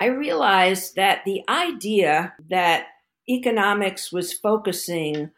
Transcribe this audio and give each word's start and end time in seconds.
I 0.00 0.06
realized 0.06 0.96
that 0.96 1.24
the 1.24 1.42
idea 1.48 2.34
that 2.50 2.86
economics 3.28 4.12
was 4.12 4.32
focusing 4.32 5.30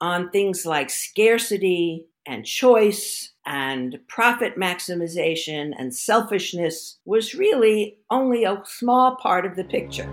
on 0.00 0.30
things 0.30 0.64
like 0.64 0.90
scarcity 0.90 2.06
and 2.26 2.46
choice 2.46 3.32
and 3.44 3.98
profit 4.06 4.56
maximization 4.56 5.72
and 5.76 5.94
selfishness 5.94 6.98
was 7.04 7.34
really 7.34 7.98
only 8.10 8.44
a 8.44 8.62
small 8.64 9.16
part 9.16 9.44
of 9.44 9.56
the 9.56 9.64
picture. 9.64 10.10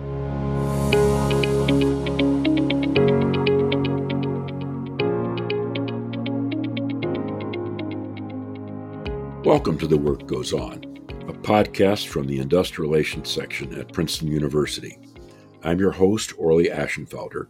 Welcome 9.44 9.78
to 9.80 9.88
The 9.88 9.98
Work 9.98 10.26
Goes 10.26 10.54
On, 10.54 10.84
a 11.30 11.34
podcast 11.34 12.08
from 12.08 12.26
the 12.26 12.40
Industrial 12.40 12.90
Relations 12.90 13.30
section 13.30 13.72
at 13.80 13.94
Princeton 13.94 14.30
University. 14.30 14.98
I'm 15.62 15.78
your 15.78 15.92
host, 15.92 16.34
Orley 16.40 16.70
Ashenfelter, 16.70 17.46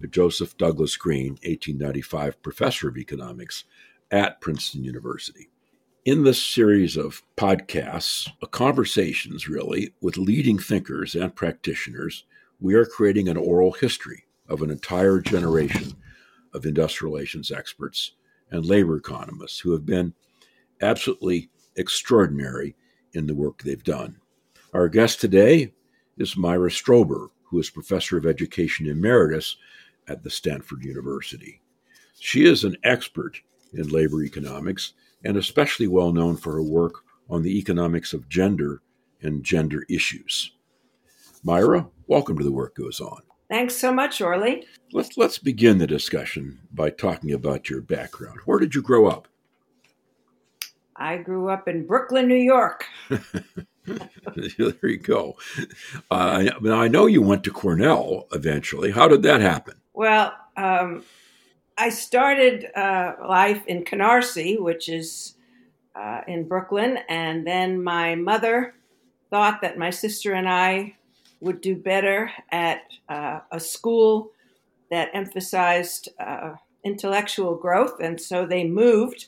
the 0.00 0.06
Joseph 0.06 0.56
Douglas 0.56 0.96
Green 0.96 1.32
1895 1.42 2.40
Professor 2.44 2.88
of 2.88 2.96
Economics 2.96 3.64
at 4.12 4.40
Princeton 4.40 4.84
University. 4.84 5.48
In 6.04 6.22
this 6.22 6.40
series 6.40 6.96
of 6.96 7.24
podcasts, 7.36 8.30
uh, 8.40 8.46
conversations 8.46 9.48
really 9.48 9.92
with 10.00 10.16
leading 10.16 10.56
thinkers 10.56 11.16
and 11.16 11.34
practitioners, 11.34 12.26
we 12.60 12.74
are 12.74 12.86
creating 12.86 13.28
an 13.28 13.36
oral 13.36 13.72
history 13.72 14.26
of 14.48 14.62
an 14.62 14.70
entire 14.70 15.18
generation 15.18 15.94
of 16.52 16.64
industrial 16.66 17.12
relations 17.12 17.50
experts 17.50 18.12
and 18.52 18.64
labor 18.64 18.96
economists 18.96 19.58
who 19.58 19.72
have 19.72 19.84
been 19.84 20.14
absolutely 20.80 21.50
extraordinary 21.74 22.76
in 23.14 23.26
the 23.26 23.34
work 23.34 23.62
they've 23.62 23.82
done. 23.82 24.20
Our 24.72 24.88
guest 24.88 25.20
today 25.20 25.72
is 26.18 26.36
Myra 26.36 26.70
Strober, 26.70 27.28
who 27.44 27.58
is 27.60 27.70
professor 27.70 28.16
of 28.16 28.26
education 28.26 28.86
emeritus 28.86 29.56
at 30.08 30.22
the 30.22 30.30
Stanford 30.30 30.84
University. 30.84 31.60
She 32.18 32.44
is 32.44 32.64
an 32.64 32.76
expert 32.84 33.40
in 33.72 33.88
labor 33.88 34.22
economics 34.22 34.92
and 35.24 35.36
especially 35.36 35.86
well 35.86 36.12
known 36.12 36.36
for 36.36 36.52
her 36.52 36.62
work 36.62 37.04
on 37.30 37.42
the 37.42 37.58
economics 37.58 38.12
of 38.12 38.28
gender 38.28 38.82
and 39.22 39.42
gender 39.42 39.84
issues. 39.88 40.52
Myra, 41.42 41.88
welcome 42.06 42.36
to 42.38 42.44
The 42.44 42.52
Work 42.52 42.76
Goes 42.76 43.00
On. 43.00 43.20
Thanks 43.48 43.74
so 43.74 43.92
much, 43.92 44.20
Orley. 44.20 44.66
Let's, 44.92 45.16
let's 45.16 45.38
begin 45.38 45.78
the 45.78 45.86
discussion 45.86 46.60
by 46.72 46.90
talking 46.90 47.32
about 47.32 47.68
your 47.68 47.80
background. 47.80 48.40
Where 48.44 48.58
did 48.58 48.74
you 48.74 48.82
grow 48.82 49.06
up? 49.06 49.28
I 50.96 51.16
grew 51.18 51.48
up 51.48 51.68
in 51.68 51.86
Brooklyn, 51.86 52.28
New 52.28 52.34
York. 52.34 52.84
there 53.08 54.74
you 54.82 54.98
go. 54.98 55.36
Uh, 56.10 56.48
I, 56.64 56.70
I 56.70 56.88
know 56.88 57.06
you 57.06 57.22
went 57.22 57.44
to 57.44 57.50
Cornell 57.50 58.26
eventually. 58.32 58.90
How 58.90 59.08
did 59.08 59.22
that 59.22 59.40
happen? 59.40 59.74
Well, 59.92 60.32
um, 60.56 61.04
I 61.76 61.88
started 61.88 62.66
uh, 62.76 63.14
life 63.26 63.66
in 63.66 63.84
Canarsie, 63.84 64.60
which 64.60 64.88
is 64.88 65.34
uh, 65.94 66.20
in 66.26 66.46
Brooklyn, 66.46 66.98
and 67.08 67.46
then 67.46 67.82
my 67.82 68.14
mother 68.14 68.74
thought 69.30 69.60
that 69.62 69.78
my 69.78 69.90
sister 69.90 70.32
and 70.32 70.48
I 70.48 70.96
would 71.40 71.60
do 71.60 71.76
better 71.76 72.30
at 72.50 72.82
uh, 73.08 73.40
a 73.50 73.60
school 73.60 74.30
that 74.90 75.10
emphasized 75.12 76.08
uh, 76.18 76.54
intellectual 76.84 77.56
growth, 77.56 78.00
and 78.00 78.20
so 78.20 78.46
they 78.46 78.64
moved 78.64 79.26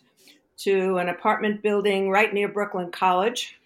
to 0.58 0.98
an 0.98 1.08
apartment 1.08 1.62
building 1.62 2.10
right 2.10 2.32
near 2.32 2.48
Brooklyn 2.48 2.90
College. 2.90 3.58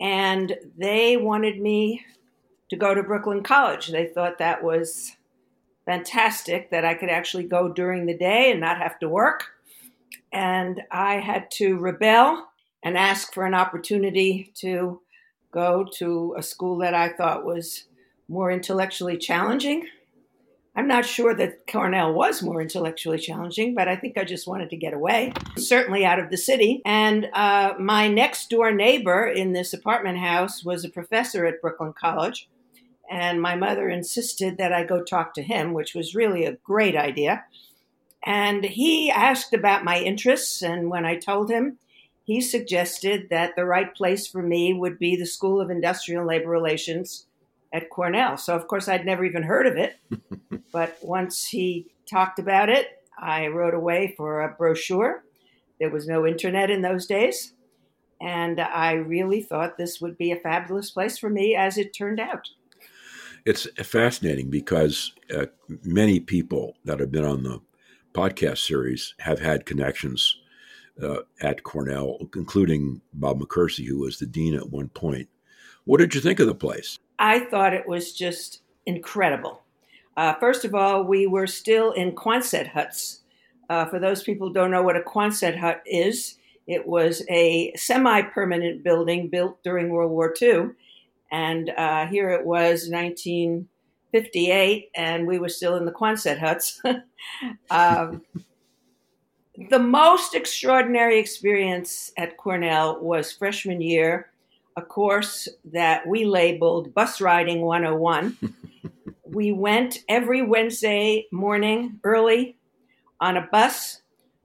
And 0.00 0.56
they 0.76 1.16
wanted 1.16 1.60
me 1.60 2.04
to 2.70 2.76
go 2.76 2.94
to 2.94 3.02
Brooklyn 3.02 3.42
College. 3.42 3.88
They 3.88 4.06
thought 4.06 4.38
that 4.38 4.62
was 4.62 5.12
fantastic 5.86 6.70
that 6.70 6.84
I 6.84 6.94
could 6.94 7.10
actually 7.10 7.44
go 7.44 7.68
during 7.68 8.06
the 8.06 8.16
day 8.16 8.50
and 8.50 8.60
not 8.60 8.78
have 8.78 8.98
to 9.00 9.08
work. 9.08 9.44
And 10.32 10.82
I 10.90 11.16
had 11.16 11.50
to 11.52 11.78
rebel 11.78 12.48
and 12.82 12.98
ask 12.98 13.32
for 13.32 13.46
an 13.46 13.54
opportunity 13.54 14.50
to 14.56 15.00
go 15.52 15.86
to 15.98 16.34
a 16.36 16.42
school 16.42 16.78
that 16.78 16.94
I 16.94 17.10
thought 17.10 17.44
was 17.44 17.84
more 18.28 18.50
intellectually 18.50 19.16
challenging. 19.16 19.86
I'm 20.76 20.88
not 20.88 21.06
sure 21.06 21.34
that 21.36 21.68
Cornell 21.68 22.12
was 22.12 22.42
more 22.42 22.60
intellectually 22.60 23.18
challenging, 23.18 23.74
but 23.74 23.86
I 23.86 23.94
think 23.94 24.18
I 24.18 24.24
just 24.24 24.48
wanted 24.48 24.70
to 24.70 24.76
get 24.76 24.92
away, 24.92 25.32
certainly 25.56 26.04
out 26.04 26.18
of 26.18 26.30
the 26.30 26.36
city. 26.36 26.82
And 26.84 27.28
uh, 27.32 27.74
my 27.78 28.08
next 28.08 28.50
door 28.50 28.72
neighbor 28.72 29.24
in 29.24 29.52
this 29.52 29.72
apartment 29.72 30.18
house 30.18 30.64
was 30.64 30.84
a 30.84 30.88
professor 30.88 31.46
at 31.46 31.60
Brooklyn 31.60 31.92
College. 31.92 32.48
And 33.08 33.40
my 33.40 33.54
mother 33.54 33.88
insisted 33.88 34.58
that 34.58 34.72
I 34.72 34.82
go 34.82 35.02
talk 35.04 35.34
to 35.34 35.42
him, 35.42 35.74
which 35.74 35.94
was 35.94 36.14
really 36.14 36.44
a 36.44 36.56
great 36.64 36.96
idea. 36.96 37.44
And 38.24 38.64
he 38.64 39.10
asked 39.10 39.52
about 39.52 39.84
my 39.84 40.00
interests. 40.00 40.60
And 40.60 40.90
when 40.90 41.04
I 41.04 41.16
told 41.16 41.50
him, 41.50 41.78
he 42.24 42.40
suggested 42.40 43.28
that 43.30 43.54
the 43.54 43.66
right 43.66 43.94
place 43.94 44.26
for 44.26 44.42
me 44.42 44.72
would 44.72 44.98
be 44.98 45.14
the 45.14 45.26
School 45.26 45.60
of 45.60 45.70
Industrial 45.70 46.26
Labor 46.26 46.48
Relations 46.48 47.26
at 47.74 47.90
Cornell. 47.90 48.38
So, 48.38 48.54
of 48.54 48.68
course, 48.68 48.88
I'd 48.88 49.04
never 49.04 49.24
even 49.24 49.42
heard 49.42 49.66
of 49.66 49.76
it. 49.76 49.96
but 50.72 50.96
once 51.02 51.46
he 51.46 51.92
talked 52.08 52.38
about 52.38 52.70
it, 52.70 52.86
I 53.18 53.48
wrote 53.48 53.74
away 53.74 54.14
for 54.16 54.40
a 54.40 54.54
brochure. 54.54 55.24
There 55.80 55.90
was 55.90 56.06
no 56.06 56.26
internet 56.26 56.70
in 56.70 56.82
those 56.82 57.06
days. 57.06 57.52
And 58.20 58.60
I 58.60 58.92
really 58.92 59.42
thought 59.42 59.76
this 59.76 60.00
would 60.00 60.16
be 60.16 60.30
a 60.30 60.36
fabulous 60.36 60.90
place 60.90 61.18
for 61.18 61.28
me, 61.28 61.56
as 61.56 61.76
it 61.76 61.92
turned 61.92 62.20
out. 62.20 62.48
It's 63.44 63.66
fascinating 63.82 64.48
because 64.48 65.12
uh, 65.36 65.46
many 65.82 66.20
people 66.20 66.76
that 66.84 67.00
have 67.00 67.10
been 67.10 67.24
on 67.24 67.42
the 67.42 67.60
podcast 68.14 68.58
series 68.58 69.14
have 69.18 69.40
had 69.40 69.66
connections 69.66 70.36
uh, 71.02 71.18
at 71.40 71.64
Cornell, 71.64 72.18
including 72.36 73.02
Bob 73.12 73.40
McKersie, 73.40 73.86
who 73.86 73.98
was 73.98 74.18
the 74.18 74.26
dean 74.26 74.54
at 74.54 74.70
one 74.70 74.88
point. 74.88 75.28
What 75.84 75.98
did 75.98 76.14
you 76.14 76.20
think 76.20 76.40
of 76.40 76.46
the 76.46 76.54
place? 76.54 76.98
I 77.18 77.40
thought 77.40 77.74
it 77.74 77.88
was 77.88 78.12
just 78.12 78.60
incredible. 78.86 79.62
Uh, 80.16 80.34
first 80.34 80.64
of 80.64 80.74
all, 80.74 81.04
we 81.04 81.26
were 81.26 81.46
still 81.46 81.92
in 81.92 82.12
Quonset 82.12 82.68
huts. 82.68 83.20
Uh, 83.68 83.84
for 83.86 83.98
those 83.98 84.22
people 84.22 84.48
who 84.48 84.54
don't 84.54 84.70
know 84.70 84.82
what 84.82 84.96
a 84.96 85.00
Quonset 85.00 85.58
hut 85.58 85.82
is, 85.86 86.36
it 86.66 86.86
was 86.86 87.22
a 87.28 87.74
semi 87.74 88.22
permanent 88.22 88.82
building 88.82 89.28
built 89.28 89.62
during 89.62 89.90
World 89.90 90.10
War 90.10 90.34
II. 90.40 90.70
And 91.30 91.70
uh, 91.70 92.06
here 92.06 92.30
it 92.30 92.44
was 92.44 92.88
1958, 92.90 94.90
and 94.94 95.26
we 95.26 95.38
were 95.38 95.48
still 95.48 95.76
in 95.76 95.84
the 95.84 95.92
Quonset 95.92 96.38
huts. 96.38 96.80
um, 97.70 98.22
the 99.70 99.78
most 99.78 100.34
extraordinary 100.34 101.18
experience 101.18 102.12
at 102.16 102.36
Cornell 102.36 103.00
was 103.00 103.32
freshman 103.32 103.80
year 103.80 104.30
a 104.76 104.82
course 104.82 105.48
that 105.64 106.06
we 106.06 106.24
labeled 106.24 106.94
Bus 106.94 107.20
Riding 107.20 107.62
101. 107.62 108.36
we 109.24 109.52
went 109.52 109.98
every 110.08 110.42
Wednesday 110.42 111.26
morning 111.30 112.00
early 112.04 112.56
on 113.20 113.36
a 113.36 113.48
bus 113.52 114.02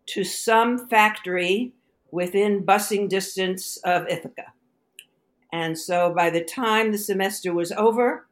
to 0.08 0.24
some 0.24 0.88
factory 0.88 1.74
within 2.12 2.64
busing 2.64 3.10
distance 3.10 3.78
of 3.78 4.08
Ithaca. 4.08 4.54
And 5.52 5.78
so 5.78 6.14
by 6.14 6.30
the 6.30 6.44
time 6.44 6.92
the 6.92 6.98
semester 6.98 7.54
was 7.54 7.72
over, 7.72 8.28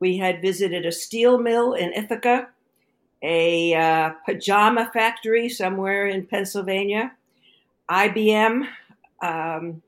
we 0.00 0.18
had 0.18 0.42
visited 0.42 0.86
a 0.86 0.92
steel 0.92 1.38
mill 1.38 1.72
in 1.72 1.92
Ithaca, 1.92 2.48
a 3.22 3.74
uh, 3.74 4.10
pajama 4.26 4.90
factory 4.92 5.48
somewhere 5.48 6.06
in 6.06 6.26
Pennsylvania, 6.26 7.12
IBM, 7.90 8.68
um, 9.22 9.82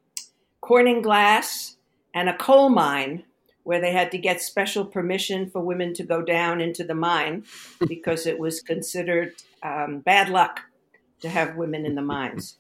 Corning 0.61 1.03
Glass, 1.03 1.77
and 2.15 2.29
a 2.29 2.37
coal 2.37 2.69
mine 2.69 3.25
where 3.63 3.81
they 3.81 3.93
had 3.93 4.11
to 4.11 4.19
get 4.19 4.41
special 4.41 4.85
permission 4.85 5.49
for 5.51 5.61
women 5.61 5.93
to 5.95 6.03
go 6.03 6.23
down 6.23 6.61
into 6.61 6.85
the 6.85 6.95
mine 6.95 7.45
because 7.87 8.27
it 8.27 8.39
was 8.39 8.61
considered 8.61 9.35
um, 9.63 10.01
bad 10.01 10.29
luck 10.29 10.61
to 11.21 11.29
have 11.29 11.57
women 11.57 11.85
in 11.85 11.95
the 11.95 12.03
mines. 12.03 12.59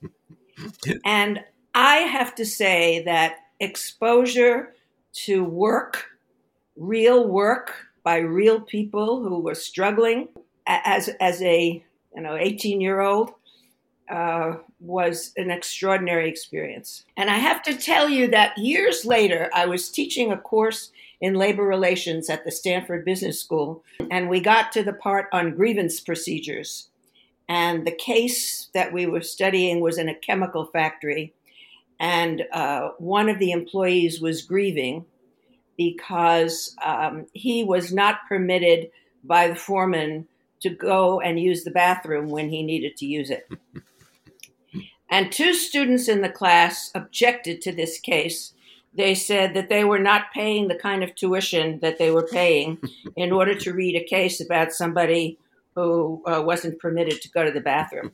and 1.04 1.42
I 1.74 1.96
have 1.96 2.34
to 2.36 2.44
say 2.44 3.02
that 3.04 3.36
exposure 3.58 4.74
to 5.12 5.42
work, 5.44 6.06
real 6.76 7.26
work 7.26 7.74
by 8.02 8.18
real 8.18 8.60
people 8.60 9.22
who 9.22 9.40
were 9.40 9.54
struggling 9.54 10.28
as, 10.66 11.08
as 11.20 11.42
a 11.42 11.84
you 12.14 12.22
know 12.22 12.36
18 12.36 12.80
year 12.80 13.00
old 13.00 13.32
uh, 14.10 14.56
was 14.80 15.32
an 15.36 15.50
extraordinary 15.50 16.28
experience. 16.28 17.04
And 17.16 17.30
I 17.30 17.36
have 17.36 17.62
to 17.62 17.76
tell 17.76 18.08
you 18.08 18.28
that 18.28 18.58
years 18.58 19.04
later, 19.04 19.50
I 19.54 19.66
was 19.66 19.88
teaching 19.88 20.32
a 20.32 20.36
course 20.36 20.90
in 21.20 21.34
labor 21.34 21.62
relations 21.62 22.28
at 22.28 22.44
the 22.44 22.50
Stanford 22.50 23.04
Business 23.04 23.40
School, 23.40 23.84
and 24.10 24.28
we 24.28 24.40
got 24.40 24.72
to 24.72 24.82
the 24.82 24.92
part 24.92 25.28
on 25.32 25.54
grievance 25.54 26.00
procedures. 26.00 26.88
And 27.48 27.86
the 27.86 27.92
case 27.94 28.68
that 28.74 28.92
we 28.92 29.06
were 29.06 29.20
studying 29.20 29.80
was 29.80 29.98
in 29.98 30.08
a 30.08 30.14
chemical 30.14 30.64
factory, 30.64 31.32
and 32.00 32.42
uh, 32.52 32.90
one 32.98 33.28
of 33.28 33.38
the 33.38 33.52
employees 33.52 34.20
was 34.20 34.42
grieving 34.42 35.04
because 35.76 36.74
um, 36.84 37.26
he 37.32 37.62
was 37.62 37.92
not 37.92 38.26
permitted 38.28 38.90
by 39.22 39.48
the 39.48 39.54
foreman 39.54 40.26
to 40.60 40.70
go 40.70 41.20
and 41.20 41.40
use 41.40 41.64
the 41.64 41.70
bathroom 41.70 42.28
when 42.28 42.48
he 42.48 42.62
needed 42.62 42.96
to 42.96 43.06
use 43.06 43.30
it. 43.30 43.50
And 45.10 45.32
two 45.32 45.52
students 45.52 46.08
in 46.08 46.22
the 46.22 46.28
class 46.28 46.90
objected 46.94 47.60
to 47.62 47.72
this 47.72 47.98
case. 47.98 48.54
They 48.94 49.14
said 49.14 49.54
that 49.54 49.68
they 49.68 49.84
were 49.84 49.98
not 49.98 50.32
paying 50.32 50.68
the 50.68 50.74
kind 50.74 51.02
of 51.02 51.14
tuition 51.14 51.80
that 51.80 51.98
they 51.98 52.10
were 52.10 52.26
paying 52.26 52.78
in 53.16 53.32
order 53.32 53.54
to 53.54 53.72
read 53.72 53.96
a 53.96 54.04
case 54.04 54.40
about 54.40 54.72
somebody 54.72 55.38
who 55.74 56.22
uh, 56.26 56.42
wasn't 56.42 56.78
permitted 56.78 57.20
to 57.22 57.30
go 57.30 57.44
to 57.44 57.50
the 57.50 57.60
bathroom. 57.60 58.12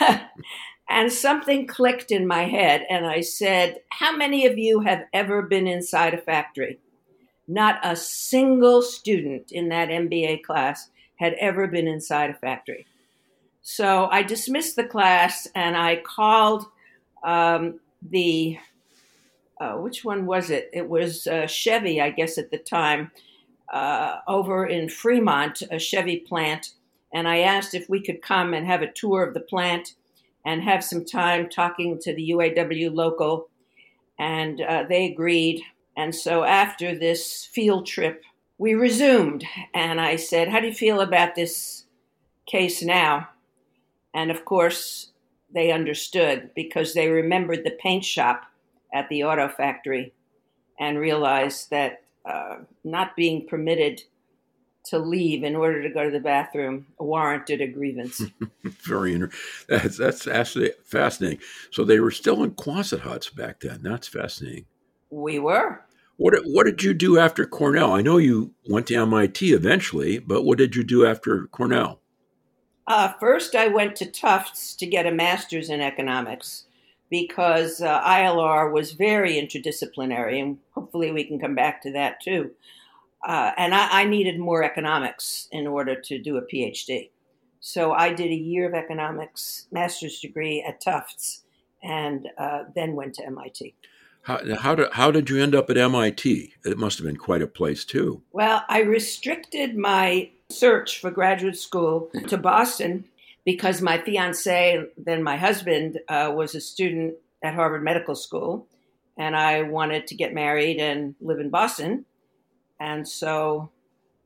and 0.88 1.12
something 1.12 1.66
clicked 1.66 2.10
in 2.10 2.26
my 2.26 2.44
head, 2.44 2.86
and 2.88 3.06
I 3.06 3.20
said, 3.20 3.80
How 3.90 4.16
many 4.16 4.46
of 4.46 4.58
you 4.58 4.80
have 4.80 5.04
ever 5.12 5.42
been 5.42 5.66
inside 5.66 6.14
a 6.14 6.18
factory? 6.18 6.78
Not 7.46 7.78
a 7.82 7.96
single 7.96 8.82
student 8.82 9.52
in 9.52 9.68
that 9.68 9.88
MBA 9.88 10.42
class 10.42 10.90
had 11.16 11.34
ever 11.34 11.66
been 11.66 11.86
inside 11.86 12.30
a 12.30 12.34
factory. 12.34 12.86
So 13.62 14.08
I 14.10 14.22
dismissed 14.22 14.76
the 14.76 14.84
class 14.84 15.46
and 15.54 15.76
I 15.76 15.96
called 15.96 16.66
um, 17.22 17.80
the, 18.02 18.58
uh, 19.60 19.74
which 19.74 20.04
one 20.04 20.26
was 20.26 20.50
it? 20.50 20.70
It 20.72 20.88
was 20.88 21.26
uh, 21.26 21.46
Chevy, 21.46 22.00
I 22.00 22.10
guess, 22.10 22.38
at 22.38 22.50
the 22.50 22.58
time, 22.58 23.10
uh, 23.72 24.18
over 24.26 24.66
in 24.66 24.88
Fremont, 24.88 25.62
a 25.70 25.78
Chevy 25.78 26.18
plant. 26.18 26.74
And 27.12 27.28
I 27.28 27.40
asked 27.40 27.74
if 27.74 27.88
we 27.88 28.02
could 28.02 28.22
come 28.22 28.54
and 28.54 28.66
have 28.66 28.82
a 28.82 28.92
tour 28.92 29.22
of 29.22 29.34
the 29.34 29.40
plant 29.40 29.94
and 30.44 30.62
have 30.62 30.82
some 30.82 31.04
time 31.04 31.48
talking 31.48 31.98
to 32.00 32.14
the 32.14 32.30
UAW 32.30 32.94
local. 32.94 33.48
And 34.18 34.60
uh, 34.60 34.84
they 34.88 35.06
agreed. 35.06 35.62
And 35.96 36.14
so 36.14 36.44
after 36.44 36.96
this 36.96 37.44
field 37.44 37.86
trip, 37.86 38.22
we 38.58 38.74
resumed. 38.74 39.44
And 39.74 40.00
I 40.00 40.16
said, 40.16 40.48
How 40.48 40.60
do 40.60 40.68
you 40.68 40.74
feel 40.74 41.00
about 41.00 41.34
this 41.34 41.84
case 42.46 42.82
now? 42.82 43.28
And 44.14 44.30
of 44.30 44.44
course, 44.44 45.10
they 45.52 45.72
understood 45.72 46.50
because 46.54 46.94
they 46.94 47.08
remembered 47.08 47.64
the 47.64 47.70
paint 47.70 48.04
shop 48.04 48.44
at 48.92 49.08
the 49.08 49.24
auto 49.24 49.48
factory 49.48 50.12
and 50.78 50.98
realized 50.98 51.70
that 51.70 52.02
uh, 52.24 52.56
not 52.84 53.16
being 53.16 53.46
permitted 53.46 54.02
to 54.82 54.98
leave 54.98 55.44
in 55.44 55.54
order 55.54 55.82
to 55.82 55.90
go 55.90 56.04
to 56.04 56.10
the 56.10 56.20
bathroom 56.20 56.86
warranted 56.98 57.60
a 57.60 57.66
grievance. 57.66 58.22
Very 58.64 59.14
interesting. 59.14 59.40
That's, 59.68 59.96
that's 59.96 60.26
actually 60.26 60.72
fascinating. 60.84 61.40
So 61.70 61.84
they 61.84 62.00
were 62.00 62.10
still 62.10 62.42
in 62.42 62.52
Quonset 62.52 63.00
huts 63.00 63.28
back 63.28 63.60
then. 63.60 63.82
That's 63.82 64.08
fascinating. 64.08 64.66
We 65.10 65.38
were. 65.38 65.82
What 66.16 66.34
what 66.44 66.66
did 66.66 66.82
you 66.82 66.92
do 66.92 67.18
after 67.18 67.46
Cornell? 67.46 67.94
I 67.94 68.02
know 68.02 68.18
you 68.18 68.52
went 68.68 68.86
to 68.88 68.94
MIT 68.94 69.54
eventually, 69.54 70.18
but 70.18 70.42
what 70.42 70.58
did 70.58 70.76
you 70.76 70.84
do 70.84 71.06
after 71.06 71.46
Cornell? 71.46 71.99
Uh, 72.86 73.12
first, 73.20 73.54
I 73.54 73.68
went 73.68 73.96
to 73.96 74.10
Tufts 74.10 74.74
to 74.76 74.86
get 74.86 75.06
a 75.06 75.12
master's 75.12 75.70
in 75.70 75.80
economics 75.80 76.64
because 77.10 77.80
uh, 77.80 78.02
ILR 78.02 78.72
was 78.72 78.92
very 78.92 79.34
interdisciplinary, 79.34 80.40
and 80.40 80.58
hopefully 80.72 81.10
we 81.10 81.24
can 81.24 81.38
come 81.38 81.54
back 81.54 81.82
to 81.82 81.92
that 81.92 82.20
too. 82.20 82.50
Uh, 83.26 83.52
and 83.58 83.74
I, 83.74 84.00
I, 84.00 84.04
needed 84.04 84.38
more 84.38 84.62
economics 84.62 85.46
in 85.52 85.66
order 85.66 85.94
to 85.94 86.18
do 86.18 86.38
a 86.38 86.42
PhD. 86.42 87.10
So 87.60 87.92
I 87.92 88.14
did 88.14 88.30
a 88.30 88.34
year 88.34 88.66
of 88.66 88.72
economics, 88.72 89.66
master's 89.70 90.20
degree 90.20 90.64
at 90.66 90.80
Tufts, 90.80 91.42
and 91.82 92.28
uh, 92.38 92.64
then 92.74 92.94
went 92.94 93.14
to 93.16 93.26
MIT. 93.26 93.74
How, 94.22 94.40
how, 94.56 94.74
did, 94.74 94.92
how 94.92 95.10
did 95.10 95.28
you 95.28 95.42
end 95.42 95.54
up 95.54 95.68
at 95.68 95.76
MIT? 95.76 96.54
It 96.64 96.78
must 96.78 96.98
have 96.98 97.06
been 97.06 97.16
quite 97.16 97.42
a 97.42 97.46
place, 97.46 97.84
too. 97.84 98.22
Well, 98.32 98.64
I 98.68 98.80
restricted 98.80 99.76
my 99.76 100.30
search 100.52 101.00
for 101.00 101.10
graduate 101.10 101.58
school 101.58 102.10
to 102.28 102.36
Boston 102.36 103.04
because 103.44 103.80
my 103.80 103.98
fiance, 103.98 104.84
then 104.96 105.22
my 105.22 105.36
husband, 105.36 105.98
uh, 106.08 106.32
was 106.34 106.54
a 106.54 106.60
student 106.60 107.14
at 107.42 107.54
Harvard 107.54 107.82
Medical 107.82 108.14
School, 108.14 108.66
and 109.16 109.34
I 109.34 109.62
wanted 109.62 110.06
to 110.08 110.14
get 110.14 110.34
married 110.34 110.78
and 110.78 111.14
live 111.20 111.40
in 111.40 111.50
Boston. 111.50 112.04
And 112.78 113.06
so, 113.06 113.70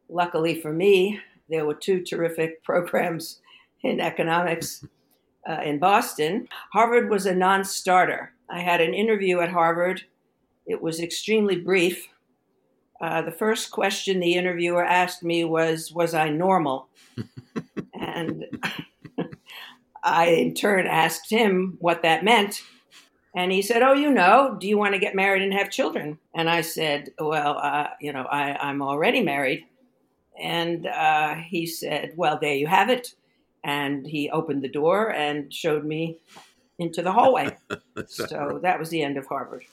luckily 0.09 0.61
for 0.61 0.73
me, 0.73 1.21
there 1.49 1.65
were 1.65 1.75
two 1.75 2.03
terrific 2.03 2.63
programs 2.65 3.41
in 3.83 4.01
economics 4.01 4.85
uh, 5.49 5.61
in 5.65 5.79
Boston. 5.79 6.49
Harvard 6.73 7.11
was 7.11 7.27
a 7.27 7.35
non 7.35 7.65
starter. 7.65 8.33
I 8.51 8.61
had 8.61 8.81
an 8.81 8.95
interview 8.95 9.41
at 9.41 9.51
Harvard. 9.51 10.03
It 10.67 10.81
was 10.81 11.01
extremely 11.01 11.57
brief. 11.57 12.09
Uh, 13.05 13.21
the 13.21 13.31
first 13.31 13.71
question 13.71 14.19
the 14.19 14.33
interviewer 14.33 14.83
asked 14.83 15.23
me 15.23 15.45
was, 15.45 15.93
Was 15.93 16.15
I 16.15 16.31
normal? 16.31 16.89
and 17.95 18.47
I, 20.03 20.29
in 20.29 20.55
turn, 20.55 20.87
asked 20.87 21.29
him 21.29 21.77
what 21.81 22.01
that 22.01 22.25
meant. 22.25 22.63
And 23.37 23.53
he 23.53 23.61
said, 23.61 23.83
Oh, 23.83 23.93
you 23.93 24.11
know, 24.11 24.57
do 24.59 24.67
you 24.67 24.79
want 24.79 24.95
to 24.95 24.99
get 24.99 25.15
married 25.15 25.43
and 25.43 25.53
have 25.53 25.71
children? 25.71 26.19
And 26.35 26.49
I 26.49 26.63
said, 26.63 27.11
Well, 27.19 27.59
uh, 27.59 27.89
you 28.01 28.11
know, 28.11 28.23
I, 28.23 28.71
am 28.71 28.81
already 28.81 29.21
married. 29.21 29.67
And 30.41 30.87
uh, 30.87 31.35
he 31.35 31.67
said, 31.67 32.15
Well, 32.17 32.39
there 32.41 32.55
you 32.55 32.69
have 32.69 32.89
it. 32.89 33.15
And 33.63 34.07
he 34.07 34.31
opened 34.31 34.63
the 34.63 34.69
door 34.71 35.13
and 35.13 35.53
showed 35.53 35.85
me 35.85 36.21
into 36.79 37.03
the 37.03 37.13
hallway. 37.13 37.57
so 38.07 38.59
that 38.63 38.79
was 38.79 38.91
the 38.91 39.03
end 39.03 39.17
of 39.17 39.27
Harvard. 39.27 39.65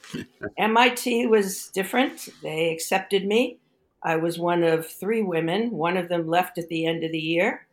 MIT 0.57 1.27
was 1.27 1.67
different. 1.69 2.29
They 2.41 2.71
accepted 2.71 3.25
me. 3.25 3.57
I 4.03 4.15
was 4.15 4.39
one 4.39 4.63
of 4.63 4.87
three 4.87 5.21
women. 5.21 5.71
One 5.71 5.97
of 5.97 6.09
them 6.09 6.27
left 6.27 6.57
at 6.57 6.67
the 6.69 6.85
end 6.85 7.03
of 7.03 7.11
the 7.11 7.19
year. 7.19 7.67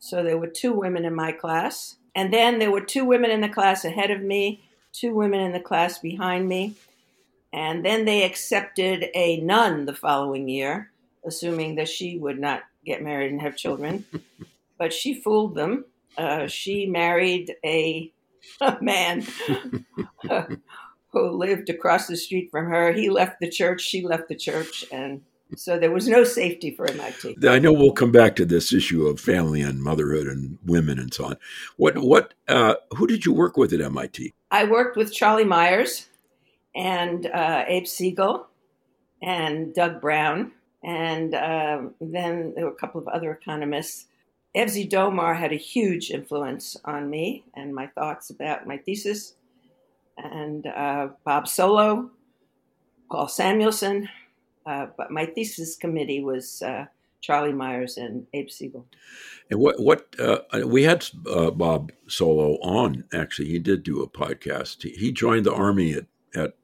So 0.00 0.22
there 0.22 0.38
were 0.38 0.48
two 0.48 0.72
women 0.72 1.04
in 1.04 1.14
my 1.14 1.32
class. 1.32 1.96
And 2.14 2.32
then 2.32 2.58
there 2.58 2.70
were 2.70 2.80
two 2.80 3.04
women 3.04 3.30
in 3.30 3.40
the 3.40 3.48
class 3.48 3.84
ahead 3.84 4.10
of 4.10 4.22
me, 4.22 4.62
two 4.92 5.14
women 5.14 5.40
in 5.40 5.52
the 5.52 5.60
class 5.60 5.98
behind 5.98 6.48
me. 6.48 6.74
And 7.52 7.84
then 7.84 8.04
they 8.04 8.24
accepted 8.24 9.06
a 9.14 9.40
nun 9.40 9.86
the 9.86 9.94
following 9.94 10.48
year, 10.48 10.90
assuming 11.24 11.76
that 11.76 11.88
she 11.88 12.18
would 12.18 12.38
not 12.38 12.62
get 12.84 13.02
married 13.02 13.30
and 13.30 13.40
have 13.40 13.56
children. 13.56 14.04
but 14.78 14.92
she 14.92 15.14
fooled 15.14 15.54
them. 15.54 15.84
Uh, 16.16 16.46
she 16.46 16.86
married 16.86 17.54
a 17.64 18.12
a 18.60 18.78
man 18.80 19.26
who 21.10 21.30
lived 21.30 21.70
across 21.70 22.06
the 22.06 22.16
street 22.16 22.50
from 22.50 22.66
her. 22.66 22.92
He 22.92 23.08
left 23.08 23.40
the 23.40 23.50
church, 23.50 23.80
she 23.80 24.02
left 24.02 24.28
the 24.28 24.36
church, 24.36 24.84
and 24.92 25.22
so 25.56 25.78
there 25.78 25.90
was 25.90 26.06
no 26.06 26.24
safety 26.24 26.70
for 26.70 26.86
MIT. 26.86 27.36
I 27.48 27.58
know 27.58 27.72
we'll 27.72 27.92
come 27.92 28.12
back 28.12 28.36
to 28.36 28.44
this 28.44 28.72
issue 28.72 29.06
of 29.06 29.18
family 29.18 29.62
and 29.62 29.82
motherhood 29.82 30.26
and 30.26 30.58
women 30.64 30.98
and 30.98 31.12
so 31.12 31.26
on. 31.26 31.36
What 31.76 31.98
what 31.98 32.34
uh, 32.48 32.74
who 32.96 33.06
did 33.06 33.24
you 33.24 33.32
work 33.32 33.56
with 33.56 33.72
at 33.72 33.80
MIT? 33.80 34.34
I 34.50 34.64
worked 34.64 34.96
with 34.96 35.12
Charlie 35.12 35.44
Myers 35.44 36.08
and 36.74 37.26
uh, 37.26 37.64
Abe 37.66 37.86
Siegel 37.86 38.46
and 39.22 39.74
Doug 39.74 40.00
Brown, 40.00 40.52
and 40.84 41.34
uh, 41.34 41.80
then 42.00 42.52
there 42.54 42.66
were 42.66 42.72
a 42.72 42.76
couple 42.76 43.00
of 43.00 43.08
other 43.08 43.32
economists. 43.32 44.06
Evsey 44.56 44.88
Domar 44.88 45.36
had 45.36 45.52
a 45.52 45.56
huge 45.56 46.10
influence 46.10 46.76
on 46.84 47.10
me 47.10 47.44
and 47.54 47.74
my 47.74 47.86
thoughts 47.88 48.30
about 48.30 48.66
my 48.66 48.76
thesis. 48.76 49.34
And 50.16 50.66
uh, 50.66 51.08
Bob 51.24 51.44
Solow, 51.44 52.10
Paul 53.10 53.28
Samuelson. 53.28 54.08
Uh, 54.66 54.86
but 54.96 55.10
my 55.10 55.26
thesis 55.26 55.76
committee 55.76 56.22
was 56.22 56.60
uh, 56.62 56.86
Charlie 57.20 57.52
Myers 57.52 57.96
and 57.96 58.26
Abe 58.32 58.50
Siegel. 58.50 58.86
And 59.50 59.60
what 59.60 59.80
what 59.80 60.14
uh, 60.18 60.40
we 60.66 60.82
had 60.82 61.06
uh, 61.30 61.50
Bob 61.50 61.92
Solow 62.06 62.58
on 62.62 63.04
actually. 63.14 63.48
He 63.48 63.58
did 63.58 63.82
do 63.82 64.02
a 64.02 64.08
podcast. 64.08 64.82
He, 64.82 64.90
he 64.90 65.12
joined 65.12 65.46
the 65.46 65.54
army 65.54 65.94
at 65.94 66.06
at 66.34 66.54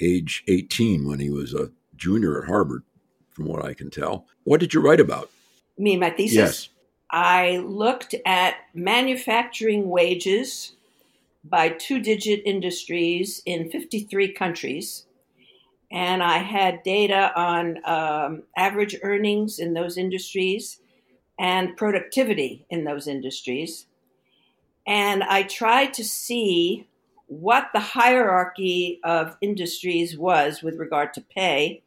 age 0.00 0.44
eighteen 0.48 1.06
when 1.06 1.20
he 1.20 1.30
was 1.30 1.54
a 1.54 1.70
junior 1.96 2.42
at 2.42 2.48
Harvard, 2.48 2.82
from 3.30 3.46
what 3.46 3.64
I 3.64 3.74
can 3.74 3.90
tell. 3.90 4.26
What 4.44 4.60
did 4.60 4.74
you 4.74 4.80
write 4.80 5.00
about? 5.00 5.30
Me, 5.78 5.96
my 5.96 6.10
thesis. 6.10 6.36
Yes. 6.36 6.68
I 7.12 7.58
looked 7.58 8.14
at 8.24 8.54
manufacturing 8.72 9.90
wages 9.90 10.72
by 11.44 11.68
two 11.68 12.00
digit 12.00 12.42
industries 12.46 13.42
in 13.44 13.70
53 13.70 14.32
countries. 14.32 15.06
And 15.90 16.22
I 16.22 16.38
had 16.38 16.82
data 16.82 17.32
on 17.36 17.78
um, 17.84 18.44
average 18.56 18.96
earnings 19.02 19.58
in 19.58 19.74
those 19.74 19.98
industries 19.98 20.80
and 21.38 21.76
productivity 21.76 22.64
in 22.70 22.84
those 22.84 23.06
industries. 23.06 23.86
And 24.86 25.22
I 25.22 25.42
tried 25.42 25.92
to 25.94 26.04
see 26.04 26.88
what 27.26 27.68
the 27.72 27.80
hierarchy 27.80 29.00
of 29.04 29.36
industries 29.40 30.16
was 30.16 30.62
with 30.62 30.78
regard 30.78 31.12
to 31.14 31.20
pay 31.20 31.82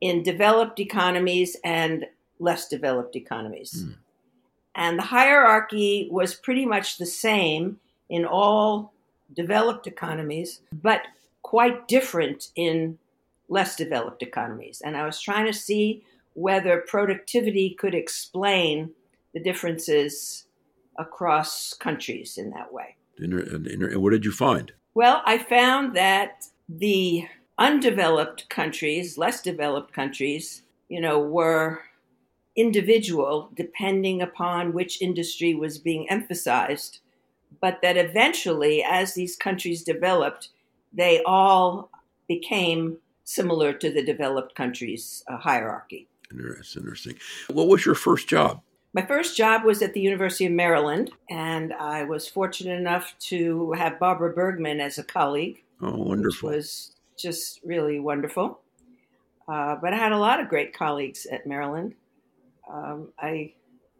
in 0.00 0.22
developed 0.22 0.80
economies 0.80 1.56
and 1.62 2.06
less 2.38 2.68
developed 2.68 3.16
economies. 3.16 3.84
Mm. 3.84 3.94
And 4.74 4.98
the 4.98 5.04
hierarchy 5.04 6.08
was 6.10 6.34
pretty 6.34 6.66
much 6.66 6.98
the 6.98 7.06
same 7.06 7.78
in 8.08 8.24
all 8.24 8.92
developed 9.34 9.86
economies, 9.86 10.60
but 10.72 11.02
quite 11.42 11.88
different 11.88 12.48
in 12.56 12.98
less 13.48 13.76
developed 13.76 14.22
economies. 14.22 14.80
And 14.84 14.96
I 14.96 15.04
was 15.04 15.20
trying 15.20 15.46
to 15.46 15.52
see 15.52 16.04
whether 16.34 16.84
productivity 16.86 17.76
could 17.78 17.94
explain 17.94 18.90
the 19.34 19.40
differences 19.40 20.46
across 20.98 21.74
countries 21.74 22.38
in 22.38 22.50
that 22.50 22.72
way. 22.72 22.96
And 23.18 24.02
what 24.02 24.10
did 24.10 24.24
you 24.24 24.32
find? 24.32 24.72
Well, 24.94 25.22
I 25.24 25.38
found 25.38 25.94
that 25.96 26.46
the 26.68 27.28
undeveloped 27.58 28.48
countries, 28.48 29.18
less 29.18 29.42
developed 29.42 29.92
countries, 29.92 30.62
you 30.88 31.00
know, 31.00 31.18
were 31.18 31.82
individual 32.56 33.50
depending 33.54 34.20
upon 34.20 34.72
which 34.72 35.00
industry 35.00 35.54
was 35.54 35.78
being 35.78 36.08
emphasized, 36.10 37.00
but 37.60 37.80
that 37.82 37.96
eventually, 37.96 38.82
as 38.82 39.14
these 39.14 39.36
countries 39.36 39.82
developed, 39.82 40.48
they 40.92 41.22
all 41.24 41.90
became 42.28 42.98
similar 43.24 43.72
to 43.72 43.90
the 43.90 44.04
developed 44.04 44.54
countries' 44.54 45.24
uh, 45.28 45.36
hierarchy. 45.36 46.08
That's 46.30 46.76
interesting. 46.76 47.16
What 47.48 47.68
was 47.68 47.84
your 47.84 47.94
first 47.94 48.28
job? 48.28 48.62
My 48.94 49.04
first 49.06 49.36
job 49.36 49.64
was 49.64 49.80
at 49.80 49.94
the 49.94 50.00
University 50.00 50.44
of 50.44 50.52
Maryland, 50.52 51.10
and 51.30 51.72
I 51.72 52.04
was 52.04 52.28
fortunate 52.28 52.78
enough 52.78 53.14
to 53.20 53.72
have 53.72 53.98
Barbara 53.98 54.34
Bergmann 54.34 54.80
as 54.80 54.98
a 54.98 55.02
colleague. 55.04 55.62
Oh, 55.80 55.96
wonderful. 55.96 56.50
Which 56.50 56.56
was 56.56 56.92
just 57.16 57.60
really 57.64 58.00
wonderful. 58.00 58.60
Uh, 59.48 59.76
but 59.76 59.94
I 59.94 59.96
had 59.96 60.12
a 60.12 60.18
lot 60.18 60.40
of 60.40 60.48
great 60.48 60.74
colleagues 60.74 61.26
at 61.26 61.46
Maryland. 61.46 61.94
Um, 62.72 63.12
I 63.18 63.54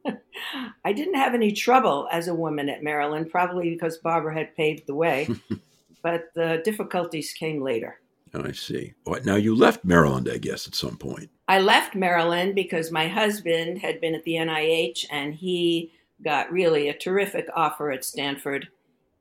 I 0.85 0.93
didn't 0.93 1.15
have 1.15 1.35
any 1.35 1.53
trouble 1.53 2.09
as 2.11 2.29
a 2.29 2.35
woman 2.35 2.69
at 2.69 2.83
Maryland, 2.83 3.31
probably 3.31 3.71
because 3.71 3.99
Barbara 3.99 4.35
had 4.35 4.57
paved 4.57 4.87
the 4.87 4.95
way. 4.95 5.29
but 6.03 6.31
the 6.35 6.61
difficulties 6.65 7.33
came 7.33 7.63
later. 7.63 8.01
Oh, 8.35 8.45
I 8.45 8.53
see. 8.53 8.95
Well, 9.07 9.21
now 9.25 9.37
you 9.37 9.55
left 9.55 9.85
Maryland, 9.85 10.29
I 10.33 10.39
guess, 10.39 10.67
at 10.67 10.75
some 10.75 10.97
point. 10.97 11.31
I 11.49 11.61
left 11.61 11.95
Maryland 11.95 12.55
because 12.55 12.91
my 12.91 13.07
husband 13.07 13.79
had 13.79 14.01
been 14.01 14.15
at 14.15 14.25
the 14.25 14.37
NIH 14.37 15.07
and 15.11 15.35
he 15.35 15.93
got 16.25 16.51
really 16.51 16.89
a 16.89 16.97
terrific 16.97 17.47
offer 17.55 17.91
at 17.91 18.05
Stanford. 18.05 18.69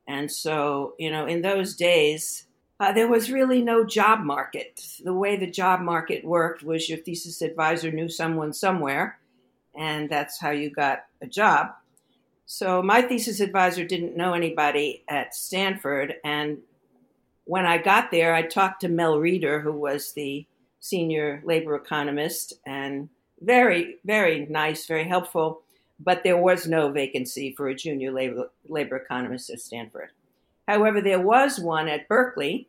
And 0.08 0.32
so, 0.32 0.94
you 0.98 1.12
know, 1.12 1.26
in 1.26 1.42
those 1.42 1.76
days, 1.76 2.46
uh, 2.80 2.92
there 2.94 3.08
was 3.08 3.32
really 3.32 3.62
no 3.62 3.84
job 3.84 4.22
market. 4.22 4.82
The 5.04 5.14
way 5.14 5.36
the 5.36 5.50
job 5.50 5.82
market 5.82 6.24
worked 6.24 6.64
was 6.64 6.90
your 6.90 6.98
thesis 6.98 7.42
advisor 7.42 7.92
knew 7.92 8.10
someone 8.10 8.54
somewhere, 8.54 9.20
and 9.78 10.10
that's 10.10 10.40
how 10.40 10.52
you 10.52 10.70
got 10.70 11.06
a 11.22 11.28
job. 11.28 11.72
So 12.46 12.82
my 12.82 13.02
thesis 13.02 13.40
advisor 13.40 13.86
didn't 13.86 14.18
know 14.18 14.34
anybody 14.34 15.04
at 15.08 15.34
Stanford, 15.34 16.16
and 16.24 16.60
when 17.46 17.66
I 17.66 17.78
got 17.78 18.12
there, 18.12 18.34
I 18.34 18.44
talked 18.44 18.82
to 18.82 18.90
Mel 18.90 19.18
Reder, 19.18 19.62
who 19.62 19.74
was 19.74 20.14
the 20.14 20.46
senior 20.80 21.42
labor 21.46 21.76
economist, 21.76 22.54
and 22.66 23.10
very, 23.42 23.98
very 24.06 24.46
nice, 24.48 24.86
very 24.86 25.08
helpful. 25.08 25.62
But 26.00 26.24
there 26.24 26.38
was 26.38 26.68
no 26.68 26.92
vacancy 26.92 27.54
for 27.56 27.68
a 27.68 27.76
junior 27.76 28.12
labor, 28.12 28.52
labor 28.68 28.98
economist 28.98 29.50
at 29.50 29.60
Stanford. 29.60 30.10
However, 30.68 31.02
there 31.02 31.20
was 31.20 31.60
one 31.60 31.88
at 31.88 32.08
Berkeley, 32.08 32.68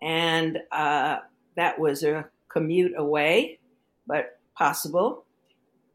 and 0.00 0.60
uh, 0.72 1.18
that 1.56 1.78
was 1.78 2.04
a 2.04 2.26
commute 2.48 2.92
away, 2.96 3.58
but 4.06 4.38
possible. 4.56 5.23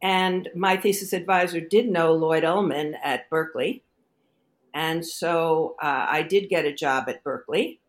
And 0.01 0.50
my 0.56 0.77
thesis 0.77 1.13
advisor 1.13 1.60
did 1.60 1.89
know 1.89 2.13
Lloyd 2.13 2.44
Ulman 2.44 2.94
at 3.03 3.29
Berkeley. 3.29 3.84
And 4.74 5.06
so 5.06 5.75
uh, 5.82 6.06
I 6.10 6.22
did 6.22 6.50
get 6.50 6.65
a 6.65 6.74
job 6.74 7.10
at 7.10 7.24
Berkeley 7.24 7.79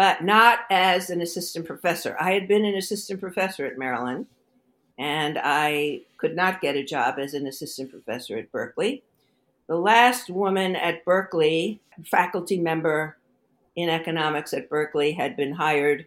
but 0.00 0.24
not 0.24 0.60
as 0.70 1.10
an 1.10 1.20
assistant 1.20 1.66
professor. 1.66 2.16
I 2.18 2.32
had 2.32 2.48
been 2.48 2.64
an 2.64 2.74
assistant 2.74 3.20
professor 3.20 3.66
at 3.66 3.76
Maryland, 3.76 4.28
and 4.98 5.38
I 5.38 6.00
could 6.16 6.34
not 6.34 6.62
get 6.62 6.74
a 6.74 6.82
job 6.82 7.18
as 7.18 7.34
an 7.34 7.46
assistant 7.46 7.90
professor 7.90 8.38
at 8.38 8.50
Berkeley. 8.50 9.02
The 9.66 9.76
last 9.76 10.30
woman 10.30 10.74
at 10.74 11.04
Berkeley, 11.04 11.82
faculty 12.06 12.58
member 12.58 13.18
in 13.76 13.90
economics 13.90 14.54
at 14.54 14.70
Berkeley, 14.70 15.12
had 15.12 15.36
been 15.36 15.52
hired, 15.52 16.06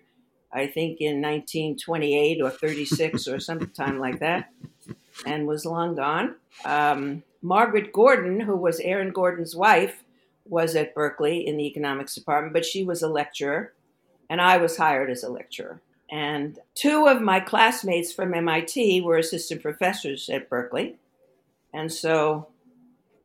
I 0.51 0.65
think, 0.65 1.00
in 1.00 1.22
1928 1.22 2.42
or 2.42 2.50
36 2.50 3.27
or 3.27 3.39
sometime 3.39 4.00
like 4.00 4.18
that, 4.22 4.50
and 5.25 5.48
was 5.48 5.65
long 5.65 5.96
gone. 5.96 6.36
Um, 6.65 7.24
Margaret 7.41 7.91
Gordon, 7.91 8.39
who 8.39 8.55
was 8.55 8.79
Aaron 8.79 9.12
Gordon's 9.12 9.55
wife, 9.55 10.03
was 10.46 10.75
at 10.75 10.96
Berkeley 10.96 11.46
in 11.46 11.58
the 11.58 11.65
economics 11.65 12.15
department, 12.15 12.53
but 12.53 12.65
she 12.65 12.84
was 12.84 13.01
a 13.01 13.08
lecturer 13.08 13.74
and 14.29 14.41
I 14.41 14.58
was 14.58 14.77
hired 14.77 15.10
as 15.10 15.24
a 15.24 15.29
lecturer. 15.29 15.82
And 16.10 16.60
two 16.75 17.08
of 17.08 17.22
my 17.22 17.39
classmates 17.39 18.13
from 18.13 18.34
MIT 18.34 19.01
were 19.01 19.17
assistant 19.17 19.62
professors 19.62 20.29
at 20.29 20.50
Berkeley. 20.50 20.98
And 21.74 21.91
so 21.91 22.48